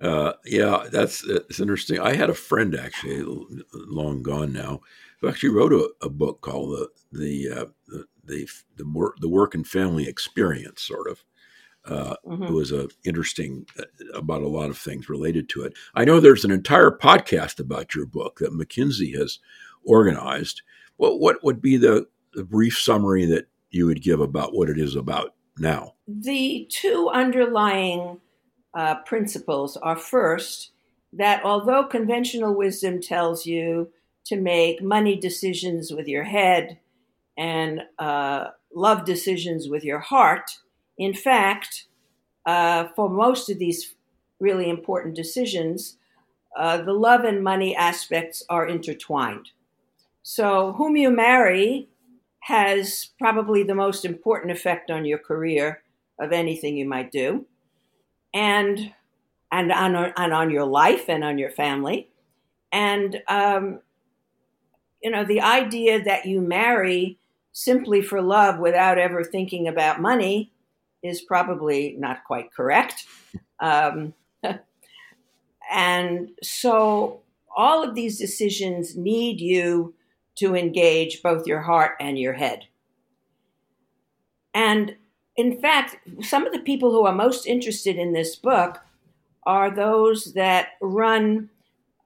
Uh, 0.00 0.32
yeah, 0.44 0.84
that's 0.90 1.24
it's 1.24 1.60
interesting. 1.60 1.98
I 1.98 2.14
had 2.14 2.30
a 2.30 2.34
friend 2.34 2.76
actually, 2.76 3.24
long 3.72 4.22
gone 4.22 4.52
now, 4.52 4.80
who 5.20 5.28
actually 5.28 5.50
wrote 5.50 5.72
a, 5.72 5.88
a 6.02 6.08
book 6.08 6.40
called 6.40 6.70
the 6.70 6.88
the, 7.12 7.50
uh, 7.50 7.64
the 7.88 8.04
the 8.24 8.48
the 8.76 8.88
work 8.88 9.16
the 9.20 9.28
work 9.28 9.54
and 9.54 9.66
family 9.66 10.08
experience, 10.08 10.82
sort 10.82 11.08
of. 11.08 11.24
Uh, 11.84 12.14
mm-hmm. 12.26 12.44
It 12.44 12.52
was 12.52 12.70
a 12.70 12.88
interesting 13.04 13.66
uh, 13.78 13.84
about 14.14 14.42
a 14.42 14.48
lot 14.48 14.70
of 14.70 14.78
things 14.78 15.08
related 15.08 15.48
to 15.50 15.62
it. 15.62 15.72
I 15.94 16.04
know 16.04 16.20
there's 16.20 16.44
an 16.44 16.50
entire 16.50 16.90
podcast 16.90 17.58
about 17.58 17.94
your 17.94 18.06
book 18.06 18.38
that 18.38 18.52
McKinsey 18.52 19.18
has 19.18 19.38
organized. 19.84 20.62
What 20.96 21.18
what 21.18 21.42
would 21.42 21.60
be 21.60 21.76
the, 21.76 22.06
the 22.34 22.44
brief 22.44 22.78
summary 22.78 23.24
that 23.26 23.48
you 23.70 23.86
would 23.86 24.02
give 24.02 24.20
about 24.20 24.54
what 24.54 24.68
it 24.68 24.78
is 24.78 24.96
about 24.96 25.34
now? 25.58 25.94
The 26.06 26.68
two 26.70 27.10
underlying 27.12 28.20
uh, 28.74 28.96
principles 28.96 29.76
are 29.76 29.96
first, 29.96 30.70
that 31.12 31.44
although 31.44 31.84
conventional 31.84 32.54
wisdom 32.54 33.00
tells 33.00 33.46
you 33.46 33.90
to 34.24 34.36
make 34.36 34.82
money 34.82 35.16
decisions 35.16 35.90
with 35.90 36.06
your 36.06 36.24
head 36.24 36.78
and 37.36 37.82
uh, 37.98 38.48
love 38.74 39.04
decisions 39.04 39.68
with 39.68 39.84
your 39.84 40.00
heart, 40.00 40.58
in 40.98 41.14
fact, 41.14 41.86
uh, 42.44 42.88
for 42.94 43.08
most 43.08 43.48
of 43.48 43.58
these 43.58 43.94
really 44.40 44.68
important 44.68 45.14
decisions, 45.14 45.96
uh, 46.56 46.78
the 46.78 46.92
love 46.92 47.24
and 47.24 47.42
money 47.42 47.74
aspects 47.74 48.42
are 48.48 48.66
intertwined. 48.66 49.50
So, 50.22 50.72
whom 50.74 50.96
you 50.96 51.10
marry 51.10 51.88
has 52.40 53.10
probably 53.18 53.62
the 53.62 53.74
most 53.74 54.04
important 54.04 54.52
effect 54.52 54.90
on 54.90 55.04
your 55.04 55.18
career 55.18 55.82
of 56.18 56.32
anything 56.32 56.76
you 56.76 56.86
might 56.86 57.12
do 57.12 57.46
and 58.34 58.92
and 59.50 59.72
on 59.72 60.12
and 60.16 60.32
on 60.32 60.50
your 60.50 60.66
life 60.66 61.08
and 61.08 61.24
on 61.24 61.38
your 61.38 61.50
family, 61.50 62.08
and 62.72 63.22
um, 63.28 63.80
you 65.02 65.10
know 65.10 65.24
the 65.24 65.40
idea 65.40 66.02
that 66.02 66.26
you 66.26 66.40
marry 66.40 67.18
simply 67.52 68.00
for 68.00 68.22
love 68.22 68.58
without 68.58 68.98
ever 68.98 69.24
thinking 69.24 69.66
about 69.66 70.00
money 70.00 70.52
is 71.02 71.20
probably 71.20 71.96
not 71.98 72.24
quite 72.24 72.52
correct. 72.52 73.04
Um, 73.60 74.14
and 75.70 76.30
so 76.42 77.20
all 77.56 77.82
of 77.82 77.94
these 77.94 78.18
decisions 78.18 78.96
need 78.96 79.40
you 79.40 79.94
to 80.36 80.54
engage 80.54 81.22
both 81.22 81.46
your 81.46 81.60
heart 81.60 81.96
and 82.00 82.18
your 82.18 82.34
head. 82.34 82.66
And 84.54 84.94
in 85.38 85.60
fact, 85.60 85.96
some 86.20 86.44
of 86.46 86.52
the 86.52 86.58
people 86.58 86.90
who 86.90 87.06
are 87.06 87.14
most 87.14 87.46
interested 87.46 87.96
in 87.96 88.12
this 88.12 88.34
book 88.34 88.80
are 89.44 89.70
those 89.70 90.32
that 90.34 90.70
run 90.82 91.48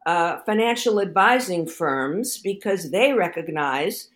uh, 0.05 0.41
financial 0.45 1.01
advising 1.01 1.67
firms 1.67 2.37
because 2.37 2.91
they 2.91 3.15
recognize 3.15 4.11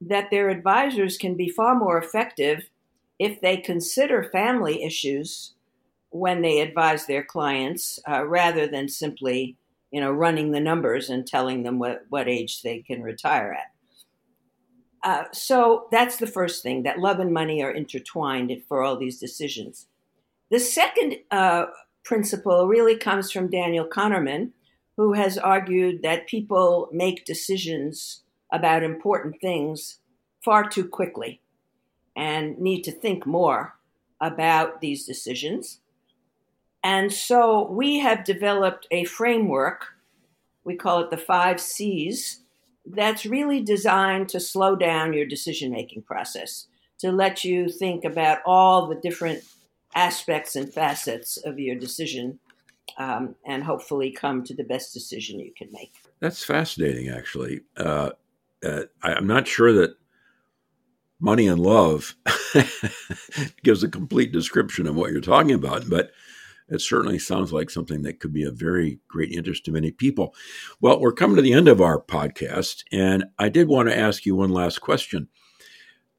that 0.00 0.30
their 0.30 0.48
advisors 0.48 1.18
can 1.18 1.34
be 1.34 1.48
far 1.48 1.74
more 1.74 1.98
effective 1.98 2.70
if 3.18 3.40
they 3.40 3.56
consider 3.56 4.22
family 4.22 4.84
issues 4.84 5.54
when 6.10 6.40
they 6.40 6.60
advise 6.60 7.06
their 7.06 7.24
clients 7.24 7.98
uh, 8.08 8.24
rather 8.24 8.68
than 8.68 8.88
simply 8.88 9.56
you 9.90 10.00
know 10.00 10.12
running 10.12 10.52
the 10.52 10.60
numbers 10.60 11.10
and 11.10 11.26
telling 11.26 11.64
them 11.64 11.78
what, 11.78 12.04
what 12.08 12.28
age 12.28 12.62
they 12.62 12.78
can 12.78 13.02
retire 13.02 13.52
at 13.52 13.72
uh, 15.02 15.24
so 15.32 15.86
that's 15.90 16.18
the 16.18 16.26
first 16.26 16.62
thing 16.62 16.82
that 16.82 16.98
love 16.98 17.20
and 17.20 17.32
money 17.32 17.62
are 17.62 17.70
intertwined 17.70 18.52
for 18.68 18.82
all 18.82 18.96
these 18.96 19.18
decisions. 19.18 19.86
The 20.50 20.60
second 20.60 21.16
uh, 21.30 21.66
principle 22.04 22.66
really 22.66 22.96
comes 22.96 23.30
from 23.30 23.50
Daniel 23.50 23.86
Kahneman, 23.86 24.50
who 24.96 25.14
has 25.14 25.38
argued 25.38 26.02
that 26.02 26.26
people 26.26 26.88
make 26.92 27.24
decisions 27.24 28.22
about 28.52 28.82
important 28.82 29.40
things 29.40 30.00
far 30.44 30.68
too 30.68 30.86
quickly 30.86 31.40
and 32.16 32.58
need 32.58 32.82
to 32.82 32.92
think 32.92 33.26
more 33.26 33.76
about 34.20 34.80
these 34.80 35.06
decisions. 35.06 35.80
And 36.82 37.12
so 37.12 37.70
we 37.70 37.98
have 38.00 38.24
developed 38.24 38.86
a 38.90 39.04
framework, 39.04 39.86
we 40.64 40.76
call 40.76 41.00
it 41.00 41.10
the 41.10 41.16
five 41.16 41.60
C's, 41.60 42.40
that's 42.94 43.26
really 43.26 43.62
designed 43.62 44.28
to 44.30 44.40
slow 44.40 44.76
down 44.76 45.12
your 45.12 45.26
decision 45.26 45.70
making 45.70 46.02
process, 46.02 46.66
to 46.98 47.12
let 47.12 47.44
you 47.44 47.68
think 47.68 48.04
about 48.04 48.38
all 48.44 48.86
the 48.86 48.96
different 48.96 49.42
aspects 49.94 50.56
and 50.56 50.72
facets 50.72 51.36
of 51.38 51.58
your 51.58 51.76
decision 51.76 52.38
um, 52.98 53.34
and 53.46 53.64
hopefully 53.64 54.10
come 54.10 54.44
to 54.44 54.54
the 54.54 54.64
best 54.64 54.92
decision 54.92 55.40
you 55.40 55.52
can 55.56 55.68
make. 55.72 55.92
That's 56.20 56.44
fascinating, 56.44 57.08
actually. 57.08 57.62
Uh, 57.76 58.10
uh, 58.64 58.82
I, 59.02 59.14
I'm 59.14 59.26
not 59.26 59.48
sure 59.48 59.72
that 59.72 59.96
money 61.20 61.46
and 61.48 61.60
love 61.60 62.14
gives 63.62 63.82
a 63.82 63.88
complete 63.88 64.32
description 64.32 64.86
of 64.86 64.96
what 64.96 65.12
you're 65.12 65.20
talking 65.20 65.52
about, 65.52 65.88
but 65.88 66.12
it 66.70 66.80
certainly 66.80 67.18
sounds 67.18 67.52
like 67.52 67.68
something 67.68 68.02
that 68.02 68.20
could 68.20 68.32
be 68.32 68.44
of 68.44 68.56
very 68.56 69.00
great 69.08 69.32
interest 69.32 69.64
to 69.64 69.72
many 69.72 69.90
people. 69.90 70.34
Well, 70.80 71.00
we're 71.00 71.12
coming 71.12 71.36
to 71.36 71.42
the 71.42 71.52
end 71.52 71.68
of 71.68 71.80
our 71.80 72.00
podcast, 72.00 72.84
and 72.92 73.24
I 73.38 73.48
did 73.48 73.68
want 73.68 73.88
to 73.88 73.98
ask 73.98 74.24
you 74.24 74.36
one 74.36 74.50
last 74.50 74.80
question. 74.80 75.28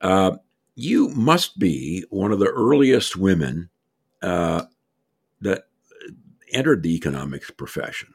Uh, 0.01 0.37
you 0.75 1.09
must 1.09 1.59
be 1.59 2.03
one 2.09 2.31
of 2.31 2.39
the 2.39 2.49
earliest 2.49 3.15
women 3.15 3.69
uh, 4.21 4.63
that 5.41 5.63
entered 6.53 6.83
the 6.83 6.95
economics 6.95 7.49
profession. 7.51 8.13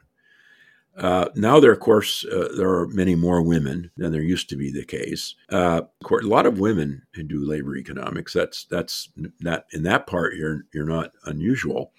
Uh, 0.97 1.29
now, 1.35 1.59
there, 1.59 1.71
of 1.71 1.79
course, 1.79 2.25
uh, 2.25 2.49
there 2.57 2.69
are 2.69 2.87
many 2.87 3.13
more 3.13 3.43
women 3.43 3.91
than 3.97 4.11
there 4.11 4.21
used 4.21 4.49
to 4.49 4.55
be 4.55 4.71
the 4.71 4.83
case. 4.83 5.35
Uh, 5.51 5.81
of 5.83 6.07
course, 6.07 6.25
a 6.25 6.27
lot 6.27 6.47
of 6.47 6.59
women 6.59 7.03
do 7.27 7.47
labor 7.47 7.77
economics. 7.77 8.33
That's 8.33 8.65
that's 8.65 9.09
that 9.41 9.65
in 9.73 9.83
that 9.83 10.07
part 10.07 10.35
you're 10.35 10.65
you're 10.73 10.85
not 10.85 11.11
unusual. 11.25 11.91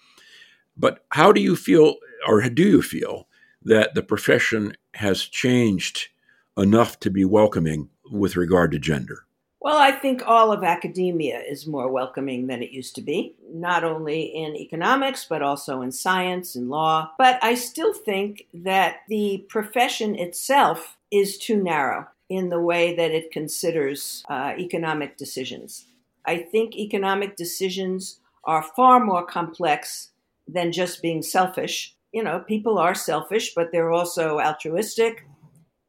But 0.78 1.04
how 1.10 1.32
do 1.32 1.40
you 1.40 1.56
feel, 1.56 1.96
or 2.26 2.40
do 2.48 2.62
you 2.62 2.82
feel, 2.82 3.26
that 3.62 3.94
the 3.94 4.02
profession 4.02 4.74
has 4.94 5.22
changed 5.22 6.08
enough 6.56 7.00
to 7.00 7.10
be 7.10 7.24
welcoming 7.24 7.90
with 8.10 8.36
regard 8.36 8.70
to 8.72 8.78
gender? 8.78 9.24
Well, 9.60 9.78
I 9.78 9.90
think 9.90 10.22
all 10.24 10.52
of 10.52 10.62
academia 10.62 11.40
is 11.40 11.66
more 11.66 11.90
welcoming 11.90 12.46
than 12.46 12.62
it 12.62 12.70
used 12.70 12.94
to 12.94 13.02
be, 13.02 13.34
not 13.52 13.82
only 13.82 14.22
in 14.22 14.54
economics, 14.54 15.26
but 15.28 15.42
also 15.42 15.82
in 15.82 15.90
science 15.90 16.54
and 16.54 16.70
law. 16.70 17.10
But 17.18 17.42
I 17.42 17.54
still 17.54 17.92
think 17.92 18.46
that 18.54 18.98
the 19.08 19.44
profession 19.48 20.14
itself 20.14 20.96
is 21.10 21.36
too 21.38 21.60
narrow 21.60 22.06
in 22.28 22.50
the 22.50 22.60
way 22.60 22.94
that 22.94 23.10
it 23.10 23.32
considers 23.32 24.22
uh, 24.28 24.54
economic 24.56 25.16
decisions. 25.16 25.86
I 26.24 26.38
think 26.38 26.76
economic 26.76 27.36
decisions 27.36 28.20
are 28.44 28.62
far 28.62 29.04
more 29.04 29.26
complex 29.26 30.10
than 30.48 30.72
just 30.72 31.02
being 31.02 31.22
selfish. 31.22 31.94
You 32.12 32.24
know, 32.24 32.40
people 32.40 32.78
are 32.78 32.94
selfish, 32.94 33.54
but 33.54 33.70
they're 33.70 33.92
also 33.92 34.40
altruistic, 34.40 35.26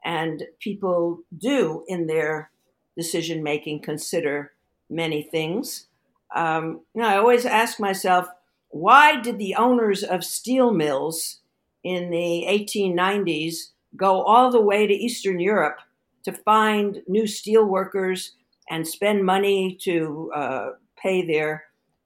and 0.03 0.43
people 0.59 1.19
do, 1.37 1.83
in 1.87 2.07
their 2.07 2.51
decision 2.97 3.41
making, 3.41 3.81
consider 3.81 4.51
many 4.89 5.23
things. 5.23 5.87
Um, 6.35 6.81
you 6.93 7.01
know, 7.01 7.07
I 7.07 7.17
always 7.17 7.45
ask 7.45 7.79
myself, 7.79 8.27
why 8.69 9.19
did 9.19 9.39
the 9.39 9.55
owners 9.55 10.03
of 10.03 10.23
steel 10.23 10.71
mills 10.71 11.39
in 11.83 12.11
the 12.11 12.45
1890s 12.47 13.71
go 13.95 14.21
all 14.21 14.51
the 14.51 14.61
way 14.61 14.85
to 14.85 14.93
Eastern 14.93 15.39
Europe 15.39 15.79
to 16.23 16.31
find 16.31 17.01
new 17.07 17.25
steel 17.25 17.65
workers 17.65 18.35
and 18.69 18.87
spend 18.87 19.25
money 19.25 19.77
to 19.81 20.31
uh, 20.35 20.69
pay 21.01 21.25
their 21.25 21.63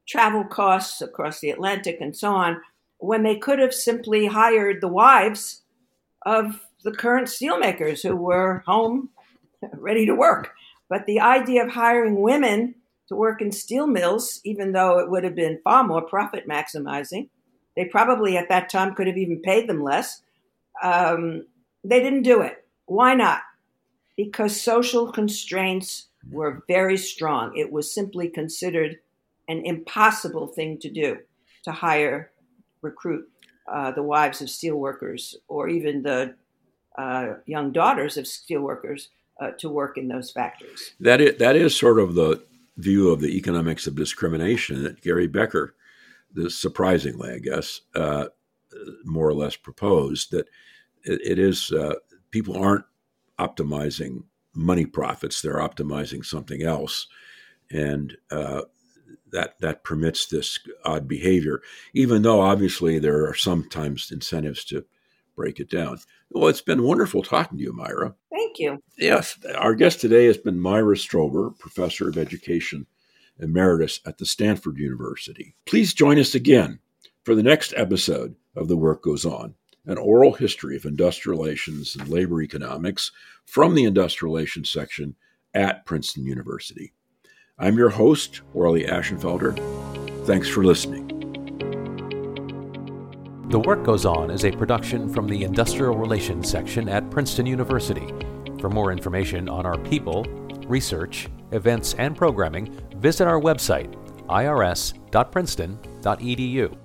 travel 0.08 0.44
costs 0.44 1.02
across 1.02 1.40
the 1.40 1.50
Atlantic 1.50 1.98
and 2.02 2.16
so 2.16 2.32
on, 2.34 2.62
when 2.98 3.24
they 3.24 3.36
could 3.36 3.60
have 3.60 3.74
simply 3.74 4.28
hired 4.28 4.82
the 4.82 4.88
wives 4.88 5.64
of 6.26 6.62
the 6.84 6.92
current 6.92 7.28
steelmakers 7.28 8.02
who 8.02 8.16
were 8.16 8.64
home 8.66 9.10
ready 9.74 10.06
to 10.06 10.16
work. 10.16 10.52
But 10.90 11.06
the 11.06 11.20
idea 11.20 11.64
of 11.64 11.72
hiring 11.72 12.22
women 12.22 12.76
to 13.08 13.16
work 13.16 13.42
in 13.42 13.52
steel 13.52 13.88
mills, 13.88 14.40
even 14.44 14.72
though 14.72 15.00
it 15.00 15.10
would 15.10 15.24
have 15.24 15.36
been 15.36 15.60
far 15.64 15.84
more 15.84 16.02
profit 16.02 16.48
maximizing, 16.48 17.30
they 17.76 17.86
probably 17.86 18.38
at 18.38 18.50
that 18.50 18.70
time 18.70 18.94
could 18.94 19.08
have 19.08 19.18
even 19.18 19.42
paid 19.42 19.68
them 19.68 19.84
less. 19.84 20.22
Um, 20.82 21.48
they 21.84 22.02
didn't 22.02 22.24
do 22.24 22.42
it. 22.42 22.66
Why 22.86 23.16
not? 23.16 23.42
Because 24.16 24.60
social 24.60 25.12
constraints 25.12 26.08
were 26.30 26.64
very 26.68 26.98
strong. 26.98 27.58
It 27.58 27.72
was 27.72 27.94
simply 27.94 28.30
considered 28.30 29.00
an 29.48 29.66
impossible 29.66 30.48
thing 30.48 30.78
to 30.80 30.90
do 30.90 31.18
to 31.64 31.72
hire, 31.72 32.32
recruit 32.82 33.28
uh, 33.72 33.92
the 33.92 34.04
wives 34.04 34.42
of 34.42 34.48
steelworkers 34.48 35.36
or 35.48 35.70
even 35.70 36.04
the 36.04 36.36
uh, 36.98 37.36
young 37.46 37.72
daughters 37.72 38.18
of 38.18 38.26
steelworkers 38.26 39.08
uh, 39.40 39.52
to 39.52 39.70
work 39.70 39.98
in 39.98 40.08
those 40.08 40.32
factories. 40.32 40.94
That 41.00 41.22
is, 41.22 41.38
that 41.38 41.56
is 41.56 41.78
sort 41.78 42.00
of 42.00 42.16
the 42.16 42.44
view 42.78 43.10
of 43.10 43.22
the 43.22 43.36
economics 43.38 43.88
of 43.88 43.96
discrimination 43.96 44.84
that 44.84 45.02
Gary 45.02 45.28
Becker, 45.28 45.76
the, 46.34 46.50
surprisingly, 46.50 47.32
I 47.32 47.40
guess, 47.40 47.82
uh, 47.96 48.28
more 49.04 49.28
or 49.28 49.34
less 49.34 49.56
proposed 49.56 50.32
that 50.32 50.48
it, 51.04 51.22
it 51.24 51.40
is 51.40 51.72
uh, 51.72 51.96
people 52.32 52.58
aren't 52.58 52.86
optimizing 53.40 54.24
money 54.54 54.86
profits; 54.86 55.42
they're 55.42 55.56
optimizing 55.56 56.26
something 56.26 56.64
else, 56.64 57.08
and 57.72 58.18
uh, 58.32 58.62
that 59.32 59.60
that 59.60 59.84
permits 59.84 60.28
this 60.28 60.60
odd 60.86 61.08
behavior. 61.08 61.62
Even 61.94 62.22
though 62.22 62.42
obviously 62.42 63.00
there 63.00 63.28
are 63.28 63.36
sometimes 63.36 64.12
incentives 64.12 64.64
to 64.66 64.86
break 65.36 65.60
it 65.60 65.70
down. 65.70 65.98
Well, 66.30 66.48
it's 66.48 66.62
been 66.62 66.84
wonderful 66.84 67.24
talking 67.24 67.58
to 67.58 67.64
you, 67.64 67.74
Myra. 67.74 68.16
Thank 68.32 68.60
you. 68.60 68.82
Yes, 68.98 69.38
our 69.56 69.76
guest 69.76 70.02
today 70.02 70.26
has 70.26 70.38
been 70.38 70.60
Myra 70.60 70.96
Strober, 70.96 71.58
professor 71.58 72.08
of 72.08 72.18
education 72.18 72.86
emeritus 73.40 74.00
at 74.06 74.18
the 74.18 74.26
Stanford 74.26 74.78
University. 74.78 75.56
Please 75.66 75.94
join 75.94 76.20
us 76.20 76.36
again 76.36 76.80
for 77.24 77.36
the 77.36 77.44
next 77.44 77.74
episode 77.76 78.36
of 78.56 78.68
The 78.68 78.78
Work 78.78 79.04
Goes 79.04 79.26
On, 79.26 79.56
an 79.86 79.98
oral 79.98 80.34
history 80.34 80.76
of 80.76 80.86
industrial 80.86 81.40
relations 81.40 81.96
and 81.96 82.08
labor 82.10 82.42
economics 82.42 83.12
from 83.46 83.76
the 83.76 83.86
industrial 83.86 84.34
relations 84.34 84.72
section 84.72 85.16
at 85.54 85.86
Princeton 85.86 86.26
University. 86.26 86.94
I'm 87.60 87.78
your 87.78 87.90
host, 87.90 88.42
Orley 88.56 88.86
Ashenfelter. 88.86 89.56
Thanks 90.26 90.50
for 90.50 90.64
listening. 90.64 91.08
The 93.50 93.60
Work 93.60 93.84
Goes 93.84 94.08
On 94.08 94.32
is 94.32 94.44
a 94.44 94.52
production 94.52 95.08
from 95.14 95.28
the 95.28 95.44
Industrial 95.44 95.96
Relations 95.96 96.50
section 96.50 96.90
at 96.90 97.12
Princeton 97.12 97.46
University. 97.46 98.12
For 98.60 98.72
more 98.72 98.92
information 98.92 99.48
on 99.48 99.68
our 99.68 99.78
people, 99.78 100.24
research, 100.66 101.30
events, 101.52 101.94
and 102.00 102.18
programming, 102.18 102.76
visit 102.96 103.28
our 103.28 103.40
website, 103.40 103.94
irs.princeton.edu. 104.30 106.78